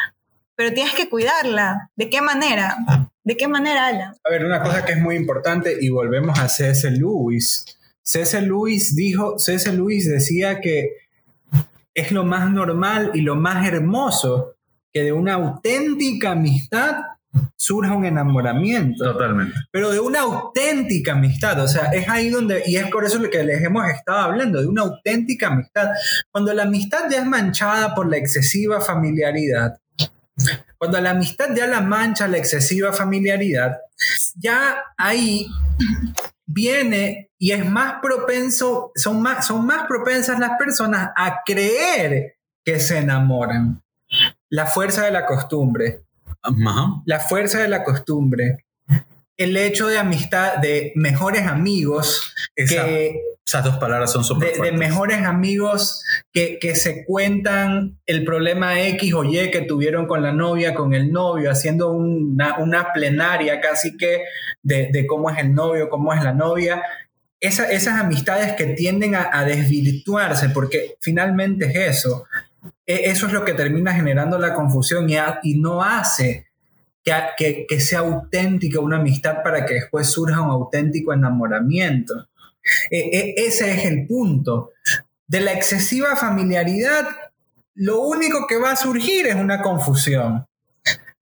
pero 0.57 0.73
tienes 0.73 0.95
que 0.95 1.11
cuidarla. 1.11 1.91
¿De 1.95 2.09
qué 2.09 2.23
manera? 2.23 2.79
¿De 3.25 3.37
qué 3.37 3.47
manera, 3.47 3.89
Alan? 3.89 4.15
A 4.25 4.31
ver, 4.31 4.47
una 4.47 4.63
cosa 4.63 4.87
que 4.87 4.93
es 4.93 4.99
muy 4.99 5.17
importante 5.17 5.77
y 5.79 5.91
volvemos 5.91 6.39
a 6.39 6.49
C.S. 6.49 6.91
Lewis. 6.91 7.67
C.S. 8.03 8.41
Lewis 8.41 8.97
dijo, 8.97 9.39
C.S. 9.39 9.71
Lewis 9.71 10.09
decía 10.09 10.63
que 10.63 10.97
es 11.93 12.11
lo 12.11 12.25
más 12.25 12.51
normal 12.51 13.11
y 13.13 13.21
lo 13.21 13.37
más 13.37 13.69
hermoso 13.69 14.55
que 14.91 15.03
de 15.03 15.13
una 15.13 15.35
auténtica 15.35 16.31
amistad 16.31 16.95
surja 17.57 17.95
un 17.95 18.05
enamoramiento. 18.05 19.05
Totalmente. 19.05 19.55
Pero 19.71 19.91
de 19.91 20.01
una 20.01 20.21
auténtica 20.21 21.13
amistad, 21.13 21.61
o 21.61 21.69
sea, 21.69 21.87
es 21.87 22.09
ahí 22.09 22.31
donde, 22.31 22.63
y 22.67 22.77
es 22.77 22.89
por 22.89 23.05
eso 23.05 23.19
lo 23.19 23.31
que 23.31 23.43
les 23.45 23.63
hemos 23.63 23.89
estado 23.89 24.19
hablando, 24.19 24.61
de 24.61 24.67
una 24.67 24.83
auténtica 24.83 25.49
amistad. 25.49 25.89
Cuando 26.31 26.53
la 26.53 26.65
amistad 26.65 27.11
ya 27.11 27.19
es 27.19 27.27
manchada 27.27 27.95
por 27.95 28.09
la 28.09 28.17
excesiva 28.17 28.81
familiaridad, 28.81 29.79
cuando 30.79 31.01
la 31.01 31.11
amistad 31.11 31.55
ya 31.55 31.67
la 31.67 31.81
mancha 31.81 32.27
la 32.27 32.39
excesiva 32.39 32.93
familiaridad, 32.93 33.79
ya 34.35 34.83
ahí 34.97 35.47
viene 36.47 37.31
y 37.39 37.53
es 37.53 37.69
más 37.69 38.01
propenso, 38.03 38.93
son 38.95 39.23
más, 39.23 39.47
son 39.47 39.67
más 39.67 39.87
propensas 39.87 40.39
las 40.39 40.59
personas 40.59 41.11
a 41.17 41.43
creer 41.45 42.37
que 42.65 42.81
se 42.81 42.99
enamoran. 42.99 43.83
La 44.51 44.67
fuerza 44.67 45.05
de 45.05 45.11
la 45.11 45.25
costumbre. 45.25 46.03
La 47.07 47.21
fuerza 47.21 47.59
de 47.59 47.69
la 47.69 47.85
costumbre. 47.85 48.65
El 49.37 49.57
hecho 49.57 49.87
de 49.89 49.99
amistad, 49.99 50.59
de 50.59 50.93
mejores 50.95 51.47
amigos 51.47 52.35
que 52.55 53.21
esas 53.53 53.65
dos 53.65 53.77
palabras 53.77 54.11
son 54.11 54.25
súper 54.25 54.55
de, 54.55 54.63
de, 54.63 54.73
mejores 54.73 55.19
amigos 55.19 56.03
que, 56.33 56.59
que, 56.59 56.75
se 56.75 57.05
cuentan 57.05 57.99
el 58.07 58.25
problema 58.25 58.81
X 58.81 59.13
o 59.15 59.25
Y 59.25 59.51
que 59.51 59.63
tuvieron 59.63 60.07
con 60.07 60.23
la 60.23 60.33
novia, 60.33 60.75
con 60.75 60.95
el 60.95 61.13
novio, 61.13 61.51
haciendo 61.51 61.91
una, 61.91 62.59
una 62.59 62.93
plenaria 62.93 63.61
casi 63.61 63.97
que 63.97 64.23
de, 64.63 64.89
de, 64.93 65.07
cómo 65.07 65.29
es 65.29 65.39
el 65.39 65.55
novio, 65.55 65.91
cómo 65.91 66.15
es 66.15 66.23
la 66.23 66.33
novia. 66.33 66.83
Esa, 67.41 67.71
esas 67.71 68.01
amistades 68.01 68.53
que 68.53 68.67
tienden 68.67 69.17
a, 69.17 69.29
a, 69.33 69.45
desvirtuarse, 69.45 70.49
porque 70.51 70.97
finalmente 71.01 71.67
es 71.67 71.99
eso. 71.99 72.25
E, 72.87 73.11
eso 73.11 73.27
es 73.27 73.33
lo 73.33 73.45
que 73.45 73.55
termina 73.55 73.93
generando 73.95 74.39
la 74.39 74.55
confusión 74.55 75.09
y, 75.09 75.55
no 75.61 75.83
hace 75.83 76.49
que 77.05 77.81
sea 77.81 78.01
auténtica 78.01 78.79
una 78.79 78.99
amistad 78.99 79.43
para 79.43 79.67
que 79.67 79.75
después 79.75 80.09
surja 80.09 80.41
un 80.41 80.51
auténtico 80.51 81.13
enamoramiento. 81.13 82.29
E, 82.91 82.99
e, 82.99 83.35
ese 83.47 83.73
es 83.73 83.85
el 83.85 84.07
punto. 84.07 84.71
De 85.27 85.41
la 85.41 85.53
excesiva 85.53 86.17
familiaridad, 86.17 87.09
lo 87.75 88.01
único 88.01 88.47
que 88.47 88.59
va 88.59 88.73
a 88.73 88.77
surgir 88.77 89.27
es 89.27 89.35
una 89.35 89.63
confusión. 89.63 90.47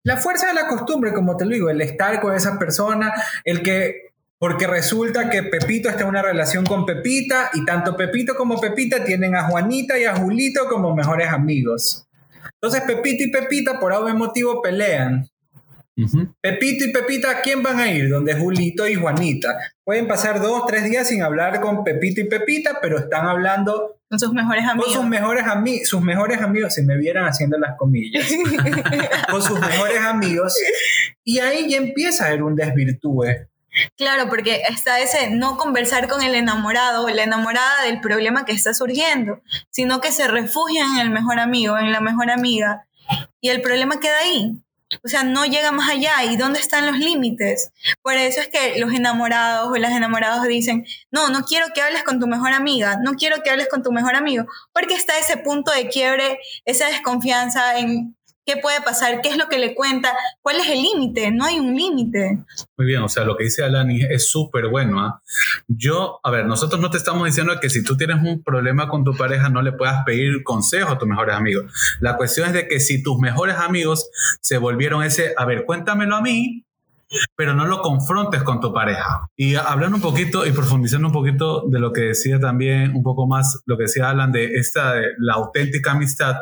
La 0.03 0.17
fuerza 0.17 0.47
de 0.47 0.53
la 0.53 0.67
costumbre, 0.67 1.13
como 1.13 1.37
te 1.37 1.45
lo 1.45 1.51
digo, 1.51 1.69
el 1.69 1.81
estar 1.81 2.19
con 2.19 2.35
esa 2.35 2.57
persona, 2.57 3.13
el 3.43 3.61
que, 3.61 4.10
porque 4.41 4.65
resulta 4.65 5.29
que 5.29 5.43
Pepito 5.43 5.87
está 5.87 6.01
en 6.01 6.09
una 6.09 6.23
relación 6.23 6.65
con 6.65 6.83
Pepita 6.83 7.51
y 7.53 7.63
tanto 7.63 7.95
Pepito 7.95 8.33
como 8.33 8.59
Pepita 8.59 9.05
tienen 9.05 9.35
a 9.35 9.43
Juanita 9.43 9.99
y 9.99 10.05
a 10.05 10.15
Julito 10.15 10.67
como 10.67 10.95
mejores 10.95 11.29
amigos. 11.29 12.07
Entonces 12.55 12.81
Pepito 12.81 13.23
y 13.23 13.29
Pepita 13.29 13.79
por 13.79 13.93
algún 13.93 14.17
motivo 14.17 14.59
pelean. 14.59 15.29
Pepito 16.41 16.85
y 16.85 16.91
Pepita, 16.91 17.39
quién 17.43 17.61
van 17.61 17.79
a 17.79 17.91
ir? 17.91 18.09
Donde 18.09 18.33
Julito 18.33 18.87
y 18.87 18.95
Juanita. 18.95 19.49
Pueden 19.83 20.07
pasar 20.07 20.41
dos, 20.41 20.65
tres 20.65 20.85
días 20.85 21.07
sin 21.07 21.21
hablar 21.21 21.61
con 21.61 21.83
Pepito 21.83 22.19
y 22.21 22.23
Pepita, 22.23 22.79
pero 22.81 22.97
están 22.97 23.27
hablando 23.27 23.99
con 24.09 24.19
sus 24.19 24.33
mejores 24.33 24.65
amigos. 24.65 24.85
Con 24.87 24.95
sus 24.95 25.05
mejores, 25.07 25.43
amigos 25.45 25.87
sus 25.87 26.01
mejores 26.01 26.41
amigos, 26.41 26.73
si 26.73 26.81
me 26.81 26.97
vieran 26.97 27.25
haciendo 27.25 27.59
las 27.59 27.77
comillas, 27.77 28.27
con 29.29 29.43
sus 29.43 29.59
mejores 29.59 29.99
amigos. 29.99 30.57
Y 31.23 31.37
ahí 31.37 31.69
ya 31.69 31.77
empieza 31.77 32.23
a 32.23 32.27
haber 32.29 32.41
un 32.41 32.55
desvirtúe. 32.55 33.50
Claro, 33.95 34.27
porque 34.27 34.63
está 34.69 34.99
ese 34.99 35.29
no 35.29 35.57
conversar 35.57 36.07
con 36.07 36.21
el 36.21 36.35
enamorado 36.35 37.05
o 37.05 37.09
la 37.09 37.23
enamorada 37.23 37.83
del 37.83 38.01
problema 38.01 38.43
que 38.43 38.51
está 38.51 38.73
surgiendo, 38.73 39.41
sino 39.69 40.01
que 40.01 40.11
se 40.11 40.27
refugian 40.27 40.95
en 40.95 41.01
el 41.01 41.09
mejor 41.09 41.39
amigo, 41.39 41.77
en 41.77 41.91
la 41.91 42.01
mejor 42.01 42.29
amiga, 42.29 42.85
y 43.39 43.49
el 43.49 43.61
problema 43.61 43.99
queda 43.99 44.17
ahí. 44.19 44.61
O 45.03 45.07
sea, 45.07 45.23
no 45.23 45.45
llega 45.45 45.71
más 45.71 45.89
allá. 45.89 46.23
¿Y 46.25 46.35
dónde 46.35 46.59
están 46.59 46.85
los 46.85 46.97
límites? 46.97 47.71
Por 48.01 48.13
eso 48.15 48.41
es 48.41 48.49
que 48.49 48.77
los 48.77 48.93
enamorados 48.93 49.69
o 49.69 49.75
las 49.77 49.91
enamoradas 49.91 50.43
dicen, 50.43 50.85
no, 51.11 51.29
no 51.29 51.43
quiero 51.45 51.67
que 51.73 51.81
hables 51.81 52.03
con 52.03 52.19
tu 52.19 52.27
mejor 52.27 52.51
amiga, 52.51 52.99
no 53.01 53.13
quiero 53.13 53.41
que 53.41 53.49
hables 53.51 53.69
con 53.69 53.83
tu 53.83 53.91
mejor 53.91 54.15
amigo, 54.15 54.45
porque 54.73 54.95
está 54.95 55.17
ese 55.17 55.37
punto 55.37 55.71
de 55.71 55.87
quiebre, 55.87 56.39
esa 56.65 56.87
desconfianza 56.87 57.79
en 57.79 58.17
qué 58.45 58.57
puede 58.57 58.81
pasar, 58.81 59.21
qué 59.21 59.29
es 59.29 59.37
lo 59.37 59.47
que 59.47 59.59
le 59.59 59.75
cuenta, 59.75 60.13
cuál 60.41 60.57
es 60.57 60.69
el 60.69 60.81
límite, 60.81 61.31
no 61.31 61.45
hay 61.45 61.59
un 61.59 61.75
límite. 61.75 62.43
Muy 62.77 62.87
bien, 62.87 63.01
o 63.01 63.09
sea, 63.09 63.23
lo 63.23 63.37
que 63.37 63.45
dice 63.45 63.63
Alani 63.63 64.01
es 64.01 64.29
súper 64.29 64.67
bueno. 64.67 64.99
¿ah? 64.99 65.21
Yo, 65.67 66.19
a 66.23 66.31
ver, 66.31 66.45
nosotros 66.45 66.81
no 66.81 66.89
te 66.89 66.97
estamos 66.97 67.25
diciendo 67.25 67.59
que 67.59 67.69
si 67.69 67.83
tú 67.83 67.95
tienes 67.97 68.17
un 68.23 68.43
problema 68.43 68.87
con 68.87 69.03
tu 69.03 69.15
pareja 69.15 69.49
no 69.49 69.61
le 69.61 69.71
puedas 69.71 70.03
pedir 70.05 70.43
consejo 70.43 70.91
a 70.91 70.97
tus 70.97 71.07
mejores 71.07 71.35
amigos. 71.35 71.71
La 71.99 72.17
cuestión 72.17 72.47
es 72.47 72.53
de 72.53 72.67
que 72.67 72.79
si 72.79 73.03
tus 73.03 73.17
mejores 73.19 73.57
amigos 73.57 74.09
se 74.41 74.57
volvieron 74.57 75.03
ese, 75.03 75.33
a 75.37 75.45
ver, 75.45 75.65
cuéntamelo 75.65 76.15
a 76.15 76.21
mí, 76.21 76.65
pero 77.35 77.53
no 77.53 77.65
lo 77.65 77.81
confrontes 77.81 78.43
con 78.43 78.59
tu 78.59 78.73
pareja. 78.73 79.27
Y 79.35 79.55
hablando 79.55 79.97
un 79.97 80.01
poquito 80.01 80.45
y 80.45 80.51
profundizando 80.51 81.07
un 81.07 81.13
poquito 81.13 81.67
de 81.67 81.79
lo 81.79 81.91
que 81.91 82.01
decía 82.01 82.39
también, 82.39 82.95
un 82.95 83.03
poco 83.03 83.27
más, 83.27 83.61
lo 83.65 83.77
que 83.77 83.83
decía 83.83 84.09
Alan 84.09 84.31
de 84.31 84.55
esta, 84.55 84.93
de 84.93 85.07
la 85.17 85.33
auténtica 85.33 85.91
amistad, 85.91 86.37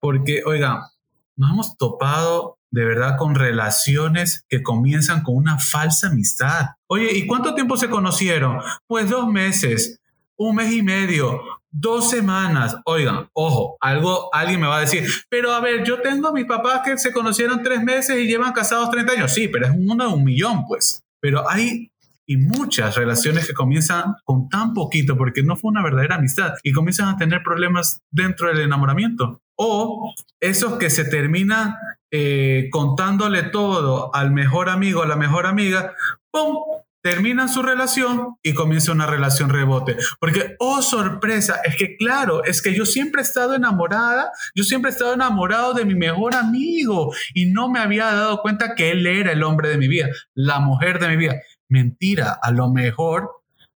porque, 0.00 0.42
oiga, 0.44 0.90
nos 1.36 1.50
hemos 1.50 1.76
topado 1.76 2.58
de 2.70 2.84
verdad 2.84 3.16
con 3.18 3.34
relaciones 3.34 4.44
que 4.48 4.62
comienzan 4.62 5.22
con 5.22 5.36
una 5.36 5.58
falsa 5.58 6.08
amistad. 6.08 6.70
Oye, 6.86 7.16
¿y 7.16 7.26
cuánto 7.26 7.54
tiempo 7.54 7.76
se 7.76 7.90
conocieron? 7.90 8.60
Pues 8.86 9.10
dos 9.10 9.28
meses, 9.28 10.00
un 10.36 10.56
mes 10.56 10.72
y 10.72 10.82
medio, 10.82 11.42
dos 11.70 12.08
semanas. 12.10 12.76
Oigan, 12.86 13.28
ojo, 13.34 13.76
algo, 13.80 14.28
alguien 14.32 14.60
me 14.60 14.66
va 14.66 14.78
a 14.78 14.80
decir, 14.80 15.06
pero 15.28 15.52
a 15.52 15.60
ver, 15.60 15.84
yo 15.84 16.00
tengo 16.00 16.28
a 16.28 16.32
mis 16.32 16.46
papás 16.46 16.80
que 16.84 16.96
se 16.96 17.12
conocieron 17.12 17.62
tres 17.62 17.82
meses 17.82 18.18
y 18.18 18.26
llevan 18.26 18.52
casados 18.52 18.90
30 18.90 19.12
años. 19.12 19.34
Sí, 19.34 19.48
pero 19.48 19.66
es 19.66 19.72
uno 19.76 20.08
de 20.08 20.14
un 20.14 20.24
millón, 20.24 20.64
pues. 20.66 21.04
Pero 21.20 21.48
hay 21.48 21.92
y 22.24 22.36
muchas 22.38 22.96
relaciones 22.96 23.46
que 23.46 23.52
comienzan 23.52 24.14
con 24.24 24.48
tan 24.48 24.72
poquito 24.72 25.18
porque 25.18 25.42
no 25.42 25.56
fue 25.56 25.70
una 25.70 25.82
verdadera 25.82 26.14
amistad 26.14 26.54
y 26.62 26.72
comienzan 26.72 27.08
a 27.08 27.18
tener 27.18 27.42
problemas 27.42 28.00
dentro 28.10 28.48
del 28.48 28.60
enamoramiento. 28.60 29.41
O 29.56 30.14
esos 30.40 30.78
que 30.78 30.90
se 30.90 31.04
terminan 31.04 31.74
eh, 32.10 32.68
contándole 32.70 33.42
todo 33.44 34.14
al 34.14 34.32
mejor 34.32 34.68
amigo, 34.68 35.02
a 35.02 35.06
la 35.06 35.16
mejor 35.16 35.46
amiga, 35.46 35.94
¡pum! 36.30 36.56
Terminan 37.02 37.48
su 37.48 37.62
relación 37.62 38.36
y 38.42 38.54
comienza 38.54 38.92
una 38.92 39.06
relación 39.06 39.48
rebote. 39.48 39.96
Porque, 40.20 40.54
oh 40.60 40.82
sorpresa, 40.82 41.60
es 41.64 41.74
que 41.76 41.96
claro, 41.96 42.44
es 42.44 42.62
que 42.62 42.74
yo 42.74 42.86
siempre 42.86 43.22
he 43.22 43.24
estado 43.24 43.54
enamorada, 43.54 44.30
yo 44.54 44.62
siempre 44.62 44.90
he 44.90 44.92
estado 44.92 45.14
enamorado 45.14 45.74
de 45.74 45.84
mi 45.84 45.94
mejor 45.94 46.36
amigo 46.36 47.12
y 47.34 47.46
no 47.46 47.68
me 47.68 47.80
había 47.80 48.04
dado 48.04 48.40
cuenta 48.40 48.76
que 48.76 48.92
él 48.92 49.06
era 49.06 49.32
el 49.32 49.42
hombre 49.42 49.70
de 49.70 49.78
mi 49.78 49.88
vida, 49.88 50.08
la 50.34 50.60
mujer 50.60 51.00
de 51.00 51.08
mi 51.08 51.16
vida. 51.16 51.40
Mentira, 51.68 52.38
a 52.40 52.52
lo 52.52 52.70
mejor 52.70 53.30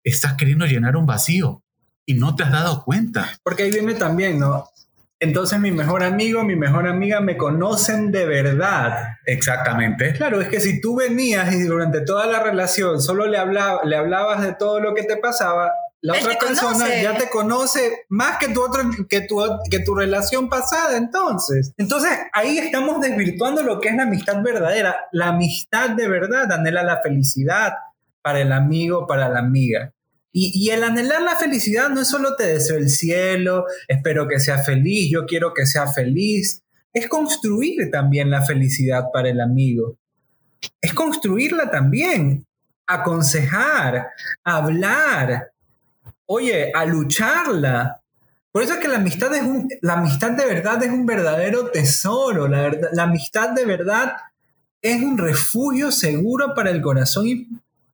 estás 0.03 0.35
queriendo 0.35 0.67
llenar 0.67 0.97
un 0.97 1.07
vacío 1.07 1.63
y 2.07 2.15
no 2.15 2.35
te 2.35 2.43
has 2.43 2.51
dado 2.51 2.83
cuenta. 2.83 3.31
Porque 3.45 3.65
ahí 3.65 3.71
viene 3.71 3.95
también, 3.95 4.41
¿no? 4.41 4.65
Entonces 5.23 5.61
mi 5.61 5.71
mejor 5.71 6.03
amigo, 6.03 6.43
mi 6.43 6.57
mejor 6.57 6.89
amiga 6.89 7.21
me 7.21 7.37
conocen 7.37 8.11
de 8.11 8.27
verdad. 8.27 9.19
Exactamente. 9.25 10.15
Claro, 10.15 10.41
es 10.41 10.49
que 10.49 10.59
si 10.59 10.81
tú 10.81 10.97
venías 10.97 11.55
y 11.55 11.63
durante 11.63 12.01
toda 12.01 12.27
la 12.27 12.43
relación 12.43 13.01
solo 13.01 13.29
le, 13.29 13.39
hablaba, 13.39 13.85
le 13.85 13.95
hablabas 13.95 14.43
de 14.43 14.55
todo 14.55 14.81
lo 14.81 14.95
que 14.95 15.05
te 15.05 15.17
pasaba, 15.19 15.71
la 16.01 16.15
otra 16.15 16.37
persona 16.37 16.89
ya 17.01 17.17
te 17.17 17.31
conoce 17.31 18.05
más 18.09 18.39
que 18.39 18.49
tu, 18.49 18.61
otro, 18.61 18.83
que, 19.09 19.21
tu, 19.21 19.41
que 19.71 19.79
tu 19.79 19.95
relación 19.95 20.49
pasada 20.49 20.97
entonces. 20.97 21.73
Entonces 21.77 22.11
ahí 22.33 22.59
estamos 22.59 23.01
desvirtuando 23.01 23.63
lo 23.63 23.79
que 23.79 23.91
es 23.91 23.95
la 23.95 24.03
amistad 24.03 24.43
verdadera. 24.43 25.07
La 25.13 25.29
amistad 25.29 25.91
de 25.91 26.09
verdad 26.09 26.51
anhela 26.51 26.83
la 26.83 27.01
felicidad 27.01 27.75
para 28.23 28.41
el 28.41 28.51
amigo, 28.51 29.07
para 29.07 29.29
la 29.29 29.39
amiga. 29.39 29.93
Y, 30.35 30.71
el 30.71 30.83
anhelar 30.83 31.21
la 31.21 31.37
felicidad 31.37 31.90
no 31.90 32.01
es 32.01 32.09
solo 32.09 32.37
te 32.37 32.47
deseo 32.47 32.79
el 32.79 32.88
cielo, 32.88 33.66
espero 33.87 34.27
que 34.27 34.40
sea 34.40 34.62
feliz, 34.62 35.11
yo 35.12 35.27
quiero 35.27 35.53
que 35.53 35.66
sea 35.66 35.87
feliz. 35.92 36.62
Es 36.92 37.07
construir 37.07 37.90
también 37.90 38.31
la 38.31 38.42
felicidad 38.42 39.05
para 39.12 39.29
el 39.29 39.40
amigo. 39.40 39.99
Es 40.81 40.95
construirla 40.95 41.71
también. 41.71 42.47
Aconsejar, 42.87 44.09
hablar, 44.42 45.53
oye, 46.27 46.73
a 46.75 46.85
lucharla. 46.85 48.01
Por 48.51 48.62
eso 48.62 48.75
es 48.75 48.81
que 48.81 48.88
la 48.88 48.97
amistad, 48.97 49.35
es 49.35 49.42
un, 49.42 49.68
la 49.81 49.95
amistad 49.95 50.33
de 50.33 50.47
verdad 50.47 50.83
es 50.83 50.90
un 50.90 51.07
verdadero 51.07 51.71
tesoro. 51.71 52.49
La, 52.49 52.71
la 52.92 53.03
amistad 53.05 53.51
de 53.51 53.64
verdad 53.64 54.14
es 54.83 55.03
un 55.03 55.16
refugio 55.16 55.92
seguro 55.92 56.55
para 56.55 56.71
el 56.71 56.83
corazón 56.83 57.27
y 57.27 57.49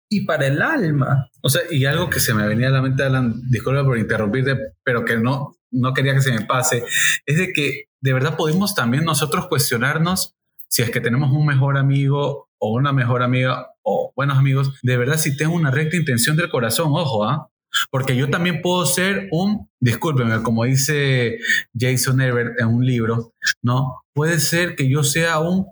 y 0.09 0.25
para 0.25 0.47
el 0.47 0.63
alma. 0.63 1.31
O 1.43 1.49
sea, 1.49 1.63
y 1.71 1.85
algo 1.85 2.09
que 2.09 2.21
se 2.21 2.35
me 2.35 2.47
venía 2.47 2.69
a 2.69 2.73
la 2.73 2.83
mente, 2.83 3.03
Alan, 3.03 3.43
disculpa 3.51 3.85
por 3.85 3.99
interrumpirte, 3.99 4.57
pero 4.83 5.05
que 5.05 5.17
no, 5.17 5.57
no 5.71 5.93
quería 5.93 6.15
que 6.15 6.23
se 6.23 6.33
me 6.33 6.45
pase, 6.47 6.85
es 7.27 7.39
de 7.39 7.53
que 7.53 7.85
de 8.01 8.13
verdad 8.13 8.37
podemos 8.37 8.75
también 8.75 9.05
nosotros 9.05 9.49
cuestionarnos 9.49 10.35
si 10.69 10.83
es 10.83 10.91
que 10.91 11.01
tenemos 11.01 11.31
un 11.33 11.47
mejor 11.47 11.79
amigo 11.79 12.49
o 12.59 12.73
una 12.73 12.93
mejor 12.93 13.23
amiga 13.23 13.69
o 13.83 14.13
buenos 14.15 14.39
amigos, 14.39 14.79
de 14.83 14.97
verdad 14.97 15.17
si 15.17 15.37
tengo 15.37 15.55
una 15.55 15.71
recta 15.71 15.97
intención 15.97 16.37
del 16.37 16.51
corazón, 16.51 16.89
ojo, 16.91 17.25
¿ah? 17.25 17.51
Porque 17.91 18.17
yo 18.17 18.31
también 18.31 18.63
puedo 18.63 18.87
ser 18.87 19.29
un, 19.31 19.69
discúlpeme, 19.79 20.43
como 20.43 20.65
dice 20.65 21.39
Jason 21.79 22.21
Everett 22.21 22.59
en 22.61 22.69
un 22.69 22.85
libro, 22.85 23.33
¿no? 23.63 24.05
Puede 24.15 24.41
ser 24.41 24.75
que 24.75 24.89
yo 24.89 25.05
sea 25.05 25.39
un 25.39 25.67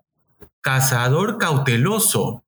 cazador 0.61 1.39
cauteloso, 1.39 2.45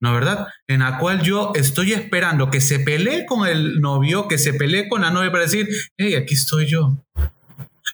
¿no 0.00 0.14
verdad? 0.14 0.46
En 0.66 0.80
la 0.80 0.98
cual 0.98 1.22
yo 1.22 1.52
estoy 1.54 1.92
esperando 1.92 2.50
que 2.50 2.60
se 2.60 2.80
pelee 2.80 3.26
con 3.26 3.46
el 3.46 3.80
novio, 3.80 4.28
que 4.28 4.38
se 4.38 4.54
pelee 4.54 4.88
con 4.88 5.02
la 5.02 5.10
novia 5.10 5.30
para 5.30 5.44
decir, 5.44 5.68
hey, 5.96 6.14
aquí 6.14 6.34
estoy 6.34 6.66
yo. 6.66 7.04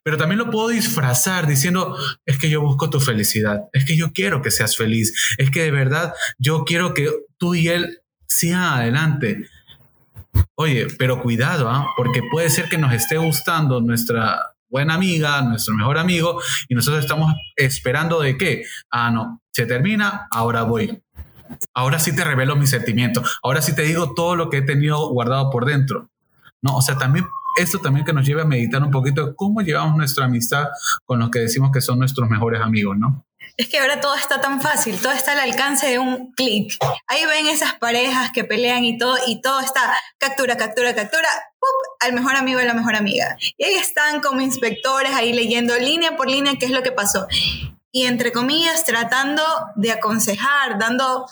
Pero 0.02 0.16
también 0.16 0.38
lo 0.38 0.50
puedo 0.50 0.68
disfrazar 0.68 1.46
diciendo, 1.46 1.96
es 2.24 2.38
que 2.38 2.48
yo 2.48 2.60
busco 2.60 2.90
tu 2.90 3.00
felicidad, 3.00 3.62
es 3.72 3.84
que 3.84 3.96
yo 3.96 4.12
quiero 4.12 4.40
que 4.40 4.50
seas 4.50 4.76
feliz, 4.76 5.34
es 5.36 5.50
que 5.50 5.62
de 5.62 5.70
verdad 5.70 6.14
yo 6.38 6.64
quiero 6.64 6.94
que 6.94 7.10
tú 7.38 7.54
y 7.54 7.68
él 7.68 8.00
sigan 8.26 8.62
adelante. 8.62 9.48
Oye, 10.54 10.86
pero 10.98 11.22
cuidado, 11.22 11.68
¿ah? 11.68 11.88
porque 11.96 12.22
puede 12.30 12.50
ser 12.50 12.68
que 12.68 12.78
nos 12.78 12.92
esté 12.92 13.16
gustando 13.16 13.80
nuestra 13.80 14.54
buena 14.68 14.94
amiga, 14.94 15.42
nuestro 15.42 15.74
mejor 15.74 15.98
amigo, 15.98 16.40
y 16.68 16.74
nosotros 16.74 17.02
estamos 17.02 17.34
esperando 17.56 18.20
de 18.20 18.36
qué. 18.36 18.64
Ah, 18.90 19.10
no, 19.10 19.40
se 19.52 19.66
termina, 19.66 20.28
ahora 20.30 20.62
voy. 20.62 21.02
Ahora 21.74 21.98
sí 21.98 22.14
te 22.14 22.24
revelo 22.24 22.56
mis 22.56 22.70
sentimientos. 22.70 23.38
Ahora 23.42 23.62
sí 23.62 23.74
te 23.74 23.82
digo 23.82 24.14
todo 24.14 24.36
lo 24.36 24.50
que 24.50 24.58
he 24.58 24.62
tenido 24.62 25.08
guardado 25.10 25.50
por 25.50 25.64
dentro. 25.64 26.08
No, 26.62 26.76
o 26.76 26.82
sea, 26.82 26.96
también 26.98 27.26
esto 27.56 27.78
también 27.78 28.04
que 28.04 28.12
nos 28.12 28.26
lleva 28.26 28.42
a 28.42 28.46
meditar 28.46 28.82
un 28.82 28.90
poquito 28.90 29.34
cómo 29.34 29.62
llevamos 29.62 29.96
nuestra 29.96 30.26
amistad 30.26 30.68
con 31.04 31.18
los 31.18 31.30
que 31.30 31.40
decimos 31.40 31.70
que 31.72 31.80
son 31.80 31.98
nuestros 31.98 32.28
mejores 32.28 32.60
amigos, 32.60 32.96
¿no? 32.98 33.24
Es 33.56 33.68
que 33.68 33.78
ahora 33.78 34.00
todo 34.00 34.14
está 34.14 34.40
tan 34.40 34.60
fácil, 34.60 35.00
todo 35.00 35.12
está 35.12 35.32
al 35.32 35.38
alcance 35.38 35.86
de 35.86 35.98
un 35.98 36.32
clic. 36.32 36.76
Ahí 37.06 37.24
ven 37.24 37.46
esas 37.46 37.74
parejas 37.74 38.30
que 38.30 38.44
pelean 38.44 38.84
y 38.84 38.98
todo, 38.98 39.16
y 39.26 39.40
todo 39.40 39.60
está 39.60 39.94
captura, 40.18 40.58
captura, 40.58 40.94
captura, 40.94 41.28
al 42.00 42.12
mejor 42.12 42.36
amigo 42.36 42.60
y 42.60 42.66
la 42.66 42.74
mejor 42.74 42.96
amiga. 42.96 43.38
Y 43.56 43.64
ahí 43.64 43.74
están 43.74 44.20
como 44.20 44.42
inspectores 44.42 45.12
ahí 45.14 45.32
leyendo 45.32 45.74
línea 45.78 46.16
por 46.16 46.28
línea 46.28 46.54
qué 46.58 46.66
es 46.66 46.72
lo 46.72 46.82
que 46.82 46.92
pasó. 46.92 47.26
Y 47.96 48.04
entre 48.04 48.30
comillas, 48.30 48.84
tratando 48.84 49.42
de 49.74 49.90
aconsejar, 49.90 50.78
dando, 50.78 51.24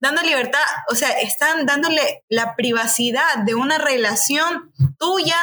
dando 0.00 0.22
libertad, 0.22 0.58
o 0.90 0.96
sea, 0.96 1.08
están 1.20 1.66
dándole 1.66 2.24
la 2.28 2.56
privacidad 2.56 3.44
de 3.46 3.54
una 3.54 3.78
relación 3.78 4.72
tuya 4.98 5.36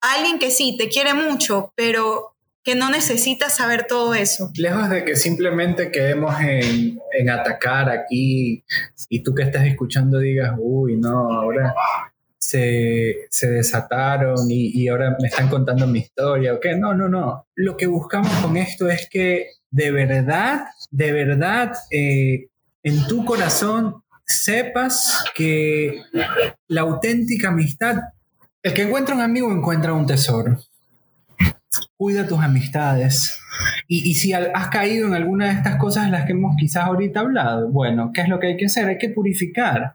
a 0.00 0.14
alguien 0.14 0.40
que 0.40 0.50
sí, 0.50 0.76
te 0.76 0.88
quiere 0.88 1.14
mucho, 1.14 1.72
pero 1.76 2.34
que 2.64 2.74
no 2.74 2.90
necesitas 2.90 3.54
saber 3.54 3.86
todo 3.86 4.12
eso. 4.12 4.50
Lejos 4.56 4.90
de 4.90 5.04
que 5.04 5.14
simplemente 5.14 5.92
quedemos 5.92 6.34
en, 6.40 7.30
atacar 7.30 7.90
aquí 7.90 8.64
y 9.08 9.22
tú 9.22 9.36
que 9.36 9.44
estás 9.44 9.64
escuchando 9.66 10.18
digas, 10.18 10.52
uy, 10.58 10.96
no, 10.96 11.32
ahora 11.32 11.76
se, 12.36 13.28
se 13.30 13.48
desataron 13.48 14.50
y, 14.50 14.72
y, 14.74 14.88
ahora 14.88 15.16
me 15.20 15.28
están 15.28 15.48
contando 15.48 15.86
mi 15.86 16.00
historia, 16.00 16.54
¿ok? 16.54 16.66
No, 16.76 16.92
no, 16.92 17.08
no. 17.08 17.46
Lo 17.54 17.76
que 17.76 17.86
buscamos 17.86 18.32
con 18.42 18.56
esto 18.56 18.88
es 18.88 19.08
que 19.08 19.59
de 19.70 19.90
verdad, 19.90 20.66
de 20.90 21.12
verdad, 21.12 21.72
eh, 21.90 22.48
en 22.82 23.06
tu 23.06 23.24
corazón 23.24 24.02
sepas 24.24 25.24
que 25.34 26.02
la 26.68 26.82
auténtica 26.82 27.48
amistad, 27.48 27.96
el 28.62 28.74
que 28.74 28.82
encuentra 28.82 29.14
un 29.14 29.20
amigo 29.20 29.50
encuentra 29.52 29.92
un 29.92 30.06
tesoro 30.06 30.58
cuida 31.96 32.26
tus 32.26 32.40
amistades. 32.40 33.38
Y, 33.86 34.14
si 34.14 34.32
has 34.32 34.68
caído 34.68 35.08
en 35.08 35.14
alguna 35.14 35.48
de 35.48 35.52
estas 35.52 35.76
cosas 35.76 36.06
de 36.06 36.12
las 36.12 36.24
que 36.24 36.32
hemos 36.32 36.56
quizás 36.56 36.84
ahorita 36.84 37.20
hablado, 37.20 37.68
bueno, 37.68 38.10
¿qué 38.14 38.22
es 38.22 38.28
lo 38.28 38.38
que 38.38 38.48
hay 38.48 38.56
que 38.56 38.66
hacer? 38.66 38.86
Hay 38.86 38.98
que 38.98 39.10
purificar. 39.10 39.94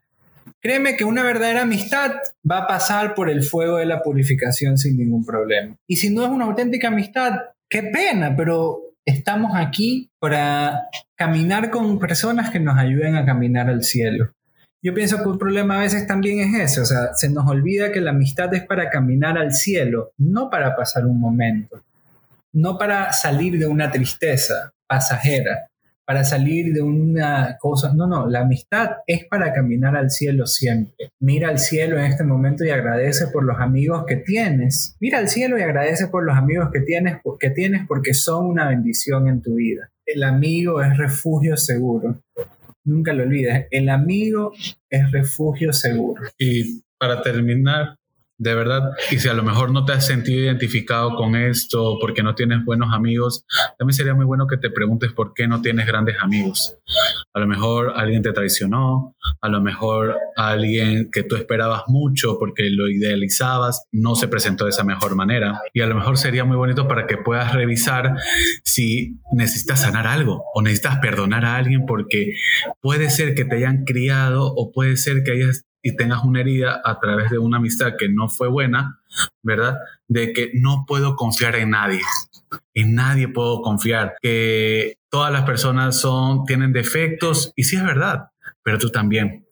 Créeme 0.62 0.96
que 0.96 1.04
una 1.04 1.24
verdadera 1.24 1.64
amistad 1.64 2.12
va 2.50 2.60
a 2.60 2.68
pasar 2.68 3.16
por 3.16 3.30
el 3.30 3.42
fuego 3.44 3.78
de 3.78 3.86
la 3.86 4.04
purificación 4.04 4.78
sin 4.78 4.98
ningún 4.98 5.26
problema. 5.26 5.76
Y 5.88 5.96
si 5.96 6.14
no 6.14 6.24
es 6.24 6.30
una 6.30 6.46
auténtica 6.46 6.90
amistad, 6.90 7.40
qué 7.70 7.84
pena, 7.84 8.36
pero 8.36 8.82
estamos 9.06 9.52
aquí 9.56 10.10
para 10.20 10.90
caminar 11.16 11.70
con 11.70 12.00
personas 12.00 12.50
que 12.50 12.60
nos 12.60 12.78
ayuden 12.78 13.16
a 13.16 13.26
caminar 13.26 13.70
al 13.70 13.84
cielo. 13.84 14.32
Yo 14.82 14.94
pienso 14.94 15.18
que 15.18 15.30
un 15.30 15.40
problema 15.40 15.78
a 15.78 15.82
veces 15.82 16.06
también 16.06 16.40
es 16.40 16.72
ese, 16.72 16.82
o 16.82 16.86
sea, 16.86 17.14
se 17.14 17.30
nos 17.30 17.48
olvida 17.48 17.92
que 17.92 18.02
la 18.02 18.12
amistad 18.12 18.54
es 18.54 18.66
para 18.66 18.90
caminar 18.90 19.38
al 19.38 19.52
cielo, 19.52 20.12
no 20.18 20.50
para 20.50 20.76
pasar 20.76 21.06
un 21.06 21.20
momento, 21.20 21.84
no 22.54 22.78
para 22.78 23.12
salir 23.12 23.58
de 23.58 23.66
una 23.66 23.92
tristeza 23.92 24.74
pasajera, 24.88 25.70
para 26.06 26.24
salir 26.24 26.74
de 26.74 26.82
una 26.82 27.58
cosa, 27.60 27.94
no, 27.94 28.08
no, 28.08 28.28
la 28.30 28.42
amistad 28.42 28.98
es 29.08 29.26
para 29.26 29.54
caminar 29.54 29.96
al 29.96 30.12
cielo 30.12 30.46
siempre. 30.46 31.12
Mira 31.20 31.50
al 31.50 31.60
cielo 31.60 31.98
en 31.98 32.06
este 32.06 32.24
momento 32.24 32.64
y 32.64 32.70
agradece 32.70 33.28
por 33.28 33.44
los 33.44 33.60
amigos 33.60 34.06
que 34.08 34.18
tienes. 34.18 34.96
Mira 35.00 35.20
al 35.20 35.30
cielo 35.30 35.58
y 35.58 35.64
agradece 35.64 36.08
por 36.08 36.24
los 36.24 36.38
amigos 36.38 36.70
que 36.72 36.82
tienes, 36.82 37.18
que 37.40 37.50
tienes 37.50 37.88
porque 37.88 38.14
son 38.14 38.46
una 38.46 38.70
bendición 38.70 39.28
en 39.28 39.42
tu 39.42 39.56
vida. 39.56 39.90
El 40.06 40.24
amigo 40.24 40.82
es 40.82 40.98
refugio 40.98 41.58
seguro 41.58 42.22
nunca 42.86 43.14
lo 43.14 43.24
olvides, 43.24 43.68
el 43.72 43.90
amigo 43.90 44.54
es 44.90 45.12
refugio 45.12 45.74
seguro. 45.74 46.24
Y 46.38 46.84
para 46.98 47.22
terminar, 47.22 47.98
de 48.38 48.54
verdad, 48.54 48.92
y 49.12 49.20
si 49.20 49.30
a 49.30 49.34
lo 49.34 49.44
mejor 49.44 49.72
no 49.72 49.86
te 49.86 49.94
has 49.94 50.06
sentido 50.06 50.44
identificado 50.44 51.16
con 51.16 51.36
esto 51.36 51.98
porque 52.02 52.22
no 52.22 52.36
tienes 52.36 52.66
buenos 52.66 52.94
amigos, 52.94 53.46
también 53.78 53.96
sería 53.96 54.14
muy 54.14 54.26
bueno 54.26 54.48
que 54.48 54.58
te 54.58 54.70
preguntes 54.70 55.14
por 55.14 55.34
qué 55.34 55.48
no 55.48 55.62
tienes 55.62 55.88
grandes 55.88 56.18
amigos. 56.22 56.78
A 57.34 57.40
lo 57.40 57.48
mejor 57.48 57.94
alguien 57.96 58.22
te 58.22 58.34
traicionó, 58.34 59.16
a 59.42 59.48
lo 59.48 59.62
mejor 59.62 60.18
alguien 60.36 61.10
que 61.12 61.24
tú 61.24 61.36
esperabas 61.36 61.84
mucho 61.88 62.38
porque 62.38 62.70
lo 62.70 62.90
idealizabas 62.90 63.86
no 63.92 64.16
se 64.16 64.28
presentó 64.28 64.66
de 64.66 64.72
esa 64.72 64.84
mejor 64.84 65.16
manera. 65.16 65.62
Y 65.74 65.82
a 65.82 65.88
lo 65.88 65.96
mejor 65.96 66.18
sería 66.18 66.44
muy 66.44 66.58
bonito 66.58 66.88
para 66.88 67.08
que 67.08 67.18
puedas 67.18 67.54
revisar 67.54 68.16
si 68.64 69.18
necesitas 69.34 69.82
sanar 69.82 70.08
algo 70.08 70.44
o 70.54 70.62
necesitas 70.62 70.98
perdonar 71.00 71.46
a 71.46 71.56
alguien 71.56 71.86
porque 71.86 72.34
puede 72.82 73.10
ser 73.10 73.34
que 73.34 73.46
te 73.46 73.56
hayan 73.58 73.86
criado 73.86 74.54
o 74.56 74.72
puede 74.72 74.98
ser 74.98 75.24
que 75.24 75.32
hayas 75.32 75.66
y 75.86 75.96
tengas 75.96 76.24
una 76.24 76.40
herida 76.40 76.82
a 76.84 77.00
través 77.00 77.30
de 77.30 77.38
una 77.38 77.58
amistad 77.58 77.94
que 77.96 78.10
no 78.10 78.28
fue 78.28 78.48
buena, 78.48 79.02
¿verdad? 79.44 79.78
De 80.08 80.34
que 80.34 80.50
no 80.56 80.84
puedo 80.88 81.16
confiar 81.16 81.56
en 81.56 81.70
nadie. 81.70 82.02
En 82.74 82.96
nadie 82.96 83.28
puedo 83.28 83.62
confiar. 83.62 84.16
Que 84.20 84.98
todas 85.12 85.32
las 85.32 85.44
personas 85.44 86.00
son, 86.02 86.44
tienen 86.46 86.74
defectos 86.74 87.52
y 87.56 87.66
sí 87.66 87.76
es 87.76 87.84
verdad, 87.84 88.30
pero 88.64 88.80
tú 88.80 88.90
también. 88.90 89.45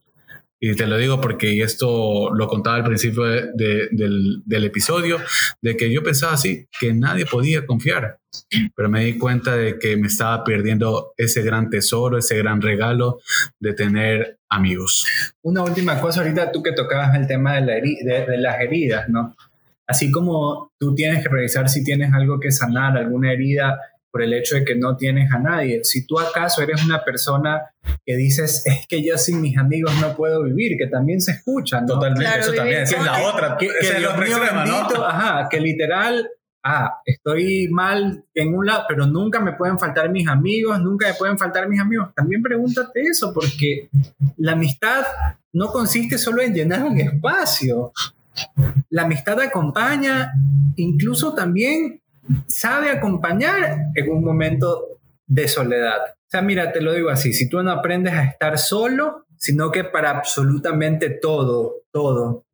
Y 0.65 0.77
te 0.77 0.87
lo 0.87 0.97
digo 0.97 1.19
porque 1.19 1.61
esto 1.61 2.33
lo 2.33 2.47
contaba 2.47 2.77
al 2.77 2.85
principio 2.85 3.25
del, 3.25 4.63
episodio, 4.63 5.17
de 5.61 5.75
que 5.75 5.91
yo 5.91 6.01
pensaba 6.01 6.35
así, 6.35 6.69
que 6.79 6.93
nadie 6.93 7.25
podía 7.25 7.65
confiar, 7.65 8.19
pero 8.73 8.87
me 8.87 9.03
di 9.03 9.17
cuenta 9.17 9.57
de 9.57 9.77
que 9.77 9.97
me 9.97 10.07
estaba 10.07 10.41
perdiendo 10.45 11.11
ese 11.17 11.41
gran 11.41 11.69
tesoro, 11.69 12.17
ese 12.17 12.37
gran 12.37 12.61
regalo 12.61 13.19
de 13.59 13.73
tener 13.73 14.39
amigos. 14.47 15.05
Una 15.41 15.63
última 15.63 15.99
cosa 15.99 16.21
ahorita, 16.21 16.49
tú 16.53 16.63
que 16.63 16.71
tocabas 16.71 17.13
el 17.15 17.27
tema 17.27 17.55
de, 17.55 17.61
la 17.61 17.73
de 18.25 18.37
las 18.37 18.61
heridas, 18.61 19.09
¿no? 19.09 19.35
Así 19.85 20.11
como 20.11 20.71
tú 20.79 20.95
tienes 20.95 21.21
que 21.21 21.27
revisar 21.27 21.67
si 21.67 21.83
tienes 21.83 22.13
algo 22.13 22.39
que 22.39 22.53
sanar, 22.53 22.97
alguna 22.97 23.33
herida 23.33 23.81
por 24.13 24.21
el 24.21 24.31
hecho 24.35 24.53
de 24.53 24.63
que 24.63 24.75
no 24.75 24.95
tienes 24.95 25.31
a 25.31 25.39
nadie. 25.39 25.83
Si 25.83 26.05
tú 26.05 26.19
acaso 26.19 26.61
eres 26.61 26.85
una 26.85 27.03
persona 27.03 27.63
que 28.05 28.15
dices, 28.15 28.61
es 28.67 28.85
que 28.87 29.03
yo 29.03 29.17
sin 29.17 29.41
mis 29.41 29.57
amigos 29.57 29.91
no 29.99 30.15
puedo 30.15 30.43
vivir, 30.43 30.77
que 30.77 30.85
también 30.85 31.19
se 31.19 31.31
escuchan. 31.31 31.87
Totalmente, 31.87 32.39
eso 32.39 32.53
también, 32.53 32.83
es 32.83 32.91
la 33.03 33.23
otra, 33.23 33.57
que, 33.57 33.65
que, 33.67 33.99
¿no? 34.67 35.03
Ajá, 35.03 35.49
que 35.49 35.59
literal, 35.59 36.29
ah, 36.63 36.99
estoy 37.03 37.69
mal 37.69 38.23
en 38.35 38.53
un 38.53 38.67
lado, 38.67 38.83
pero 38.87 39.07
nunca 39.07 39.39
me 39.39 39.53
pueden 39.53 39.79
faltar 39.79 40.11
mis 40.11 40.27
amigos, 40.27 40.79
nunca 40.79 41.07
me 41.07 41.15
pueden 41.15 41.39
faltar 41.39 41.67
mis 41.67 41.79
amigos. 41.79 42.09
También 42.15 42.43
pregúntate 42.43 43.01
eso, 43.01 43.33
porque 43.33 43.89
la 44.37 44.51
amistad 44.51 45.05
no 45.53 45.71
consiste 45.71 46.19
solo 46.19 46.43
en 46.43 46.53
llenar 46.53 46.83
un 46.83 46.99
espacio. 46.99 47.91
La 48.91 49.03
amistad 49.03 49.41
acompaña 49.41 50.33
incluso 50.75 51.33
también 51.33 52.02
sabe 52.47 52.89
acompañar 52.89 53.87
en 53.95 54.11
un 54.11 54.23
momento 54.23 54.99
de 55.25 55.47
soledad. 55.47 55.99
O 56.09 56.29
sea, 56.29 56.41
mira, 56.41 56.71
te 56.71 56.81
lo 56.81 56.93
digo 56.93 57.09
así, 57.09 57.33
si 57.33 57.49
tú 57.49 57.61
no 57.61 57.71
aprendes 57.71 58.13
a 58.13 58.23
estar 58.23 58.57
solo, 58.57 59.25
sino 59.37 59.71
que 59.71 59.83
para 59.83 60.11
absolutamente 60.11 61.09
todo, 61.09 61.83
todo, 61.91 62.45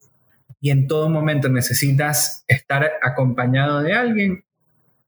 y 0.61 0.71
en 0.71 0.87
todo 0.87 1.09
momento 1.09 1.49
necesitas 1.49 2.43
estar 2.47 2.91
acompañado 3.01 3.81
de 3.81 3.93
alguien, 3.93 4.43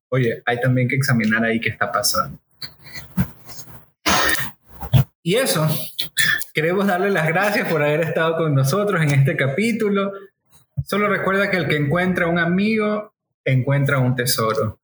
oye, 0.09 0.41
hay 0.45 0.61
también 0.61 0.87
que 0.87 0.95
examinar 0.95 1.43
ahí 1.43 1.59
qué 1.59 1.69
está 1.69 1.91
pasando. 1.91 2.39
Y 5.23 5.35
eso, 5.35 5.67
queremos 6.53 6.87
darle 6.87 7.11
las 7.11 7.27
gracias 7.27 7.67
por 7.67 7.83
haber 7.83 8.01
estado 8.01 8.37
con 8.37 8.55
nosotros 8.55 9.01
en 9.01 9.11
este 9.11 9.35
capítulo. 9.35 10.13
Solo 10.83 11.07
recuerda 11.07 11.51
que 11.51 11.57
el 11.57 11.67
que 11.67 11.75
encuentra 11.75 12.27
un 12.27 12.39
amigo 12.39 13.13
encuentra 13.51 13.99
un 13.99 14.15
tesoro. 14.15 14.79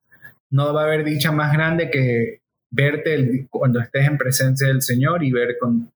No 0.49 0.73
va 0.73 0.81
a 0.81 0.85
haber 0.85 1.03
dicha 1.03 1.31
más 1.31 1.51
grande 1.53 1.89
que 1.89 2.41
verte 2.69 3.47
cuando 3.49 3.79
estés 3.79 4.05
en 4.05 4.17
presencia 4.17 4.67
del 4.67 4.81
Señor 4.81 5.23
y 5.23 5.31
ver 5.31 5.57
con 5.59 5.91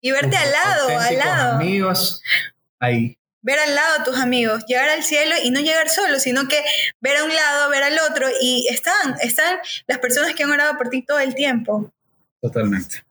y 0.00 0.10
verte 0.10 0.36
al 0.36 0.52
lado, 0.52 0.98
al 0.98 1.18
lado. 1.18 1.54
Amigos 1.54 2.22
ahí. 2.78 3.16
ver 3.40 3.58
al 3.58 3.74
lado 3.74 4.00
a 4.00 4.04
tus 4.04 4.18
amigos, 4.18 4.64
llegar 4.66 4.90
al 4.90 5.02
cielo 5.02 5.34
y 5.42 5.50
no 5.50 5.60
llegar 5.60 5.88
solo, 5.88 6.18
sino 6.20 6.46
que 6.46 6.62
ver 7.00 7.16
a 7.16 7.24
un 7.24 7.34
lado, 7.34 7.70
ver 7.70 7.82
al 7.82 7.98
otro 8.10 8.26
y 8.40 8.66
están, 8.70 9.14
están 9.22 9.58
las 9.86 9.98
personas 9.98 10.34
que 10.34 10.42
han 10.42 10.50
orado 10.50 10.76
por 10.76 10.90
ti 10.90 11.02
todo 11.02 11.20
el 11.20 11.34
tiempo. 11.34 11.90
Totalmente. 12.42 13.02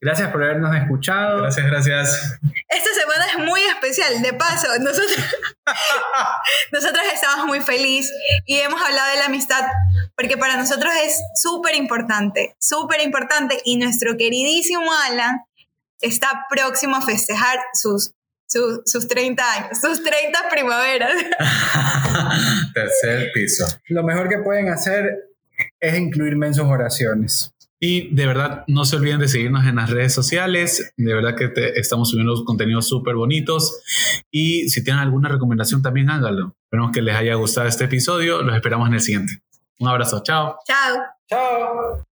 Gracias 0.00 0.30
por 0.32 0.42
habernos 0.42 0.74
escuchado. 0.74 1.42
Gracias, 1.42 1.66
gracias. 1.66 2.38
Esta 2.68 2.90
semana 2.94 3.26
es 3.36 3.38
muy 3.46 3.60
especial. 3.62 4.20
De 4.20 4.32
paso, 4.32 4.66
nosotros, 4.80 5.16
nosotros 6.72 7.02
estamos 7.14 7.46
muy 7.46 7.60
felices 7.60 8.12
y 8.46 8.58
hemos 8.58 8.80
hablado 8.82 9.10
de 9.12 9.18
la 9.18 9.26
amistad 9.26 9.64
porque 10.16 10.36
para 10.36 10.56
nosotros 10.56 10.92
es 11.04 11.20
súper 11.40 11.74
importante, 11.76 12.56
súper 12.58 13.00
importante 13.00 13.60
y 13.64 13.76
nuestro 13.76 14.16
queridísimo 14.16 14.90
Alan 15.06 15.40
está 16.00 16.46
próximo 16.50 16.96
a 16.96 17.02
festejar 17.02 17.58
sus, 17.72 18.12
sus, 18.46 18.80
sus 18.86 19.06
30 19.06 19.52
años, 19.52 19.80
sus 19.80 20.02
30 20.02 20.48
primaveras. 20.50 21.12
Tercer 22.74 23.30
piso. 23.32 23.66
Lo 23.88 24.02
mejor 24.02 24.28
que 24.28 24.38
pueden 24.38 24.68
hacer 24.68 25.30
es 25.78 25.98
incluirme 25.98 26.48
en 26.48 26.54
sus 26.54 26.66
oraciones. 26.66 27.54
Y 27.82 28.14
de 28.14 28.26
verdad, 28.26 28.64
no 28.66 28.84
se 28.84 28.96
olviden 28.96 29.20
de 29.20 29.28
seguirnos 29.28 29.64
en 29.66 29.76
las 29.76 29.88
redes 29.88 30.12
sociales. 30.12 30.92
De 30.98 31.14
verdad 31.14 31.34
que 31.34 31.48
te, 31.48 31.80
estamos 31.80 32.10
subiendo 32.10 32.44
contenidos 32.44 32.86
súper 32.86 33.14
bonitos. 33.14 33.80
Y 34.30 34.68
si 34.68 34.84
tienen 34.84 35.00
alguna 35.00 35.30
recomendación, 35.30 35.80
también 35.80 36.10
háganlo. 36.10 36.54
Esperamos 36.64 36.92
que 36.92 37.00
les 37.00 37.16
haya 37.16 37.34
gustado 37.36 37.66
este 37.66 37.84
episodio. 37.84 38.42
Los 38.42 38.54
esperamos 38.54 38.86
en 38.88 38.94
el 38.94 39.00
siguiente. 39.00 39.42
Un 39.78 39.88
abrazo. 39.88 40.22
Chao. 40.22 40.58
Chao. 40.66 40.98
Chao. 41.26 42.09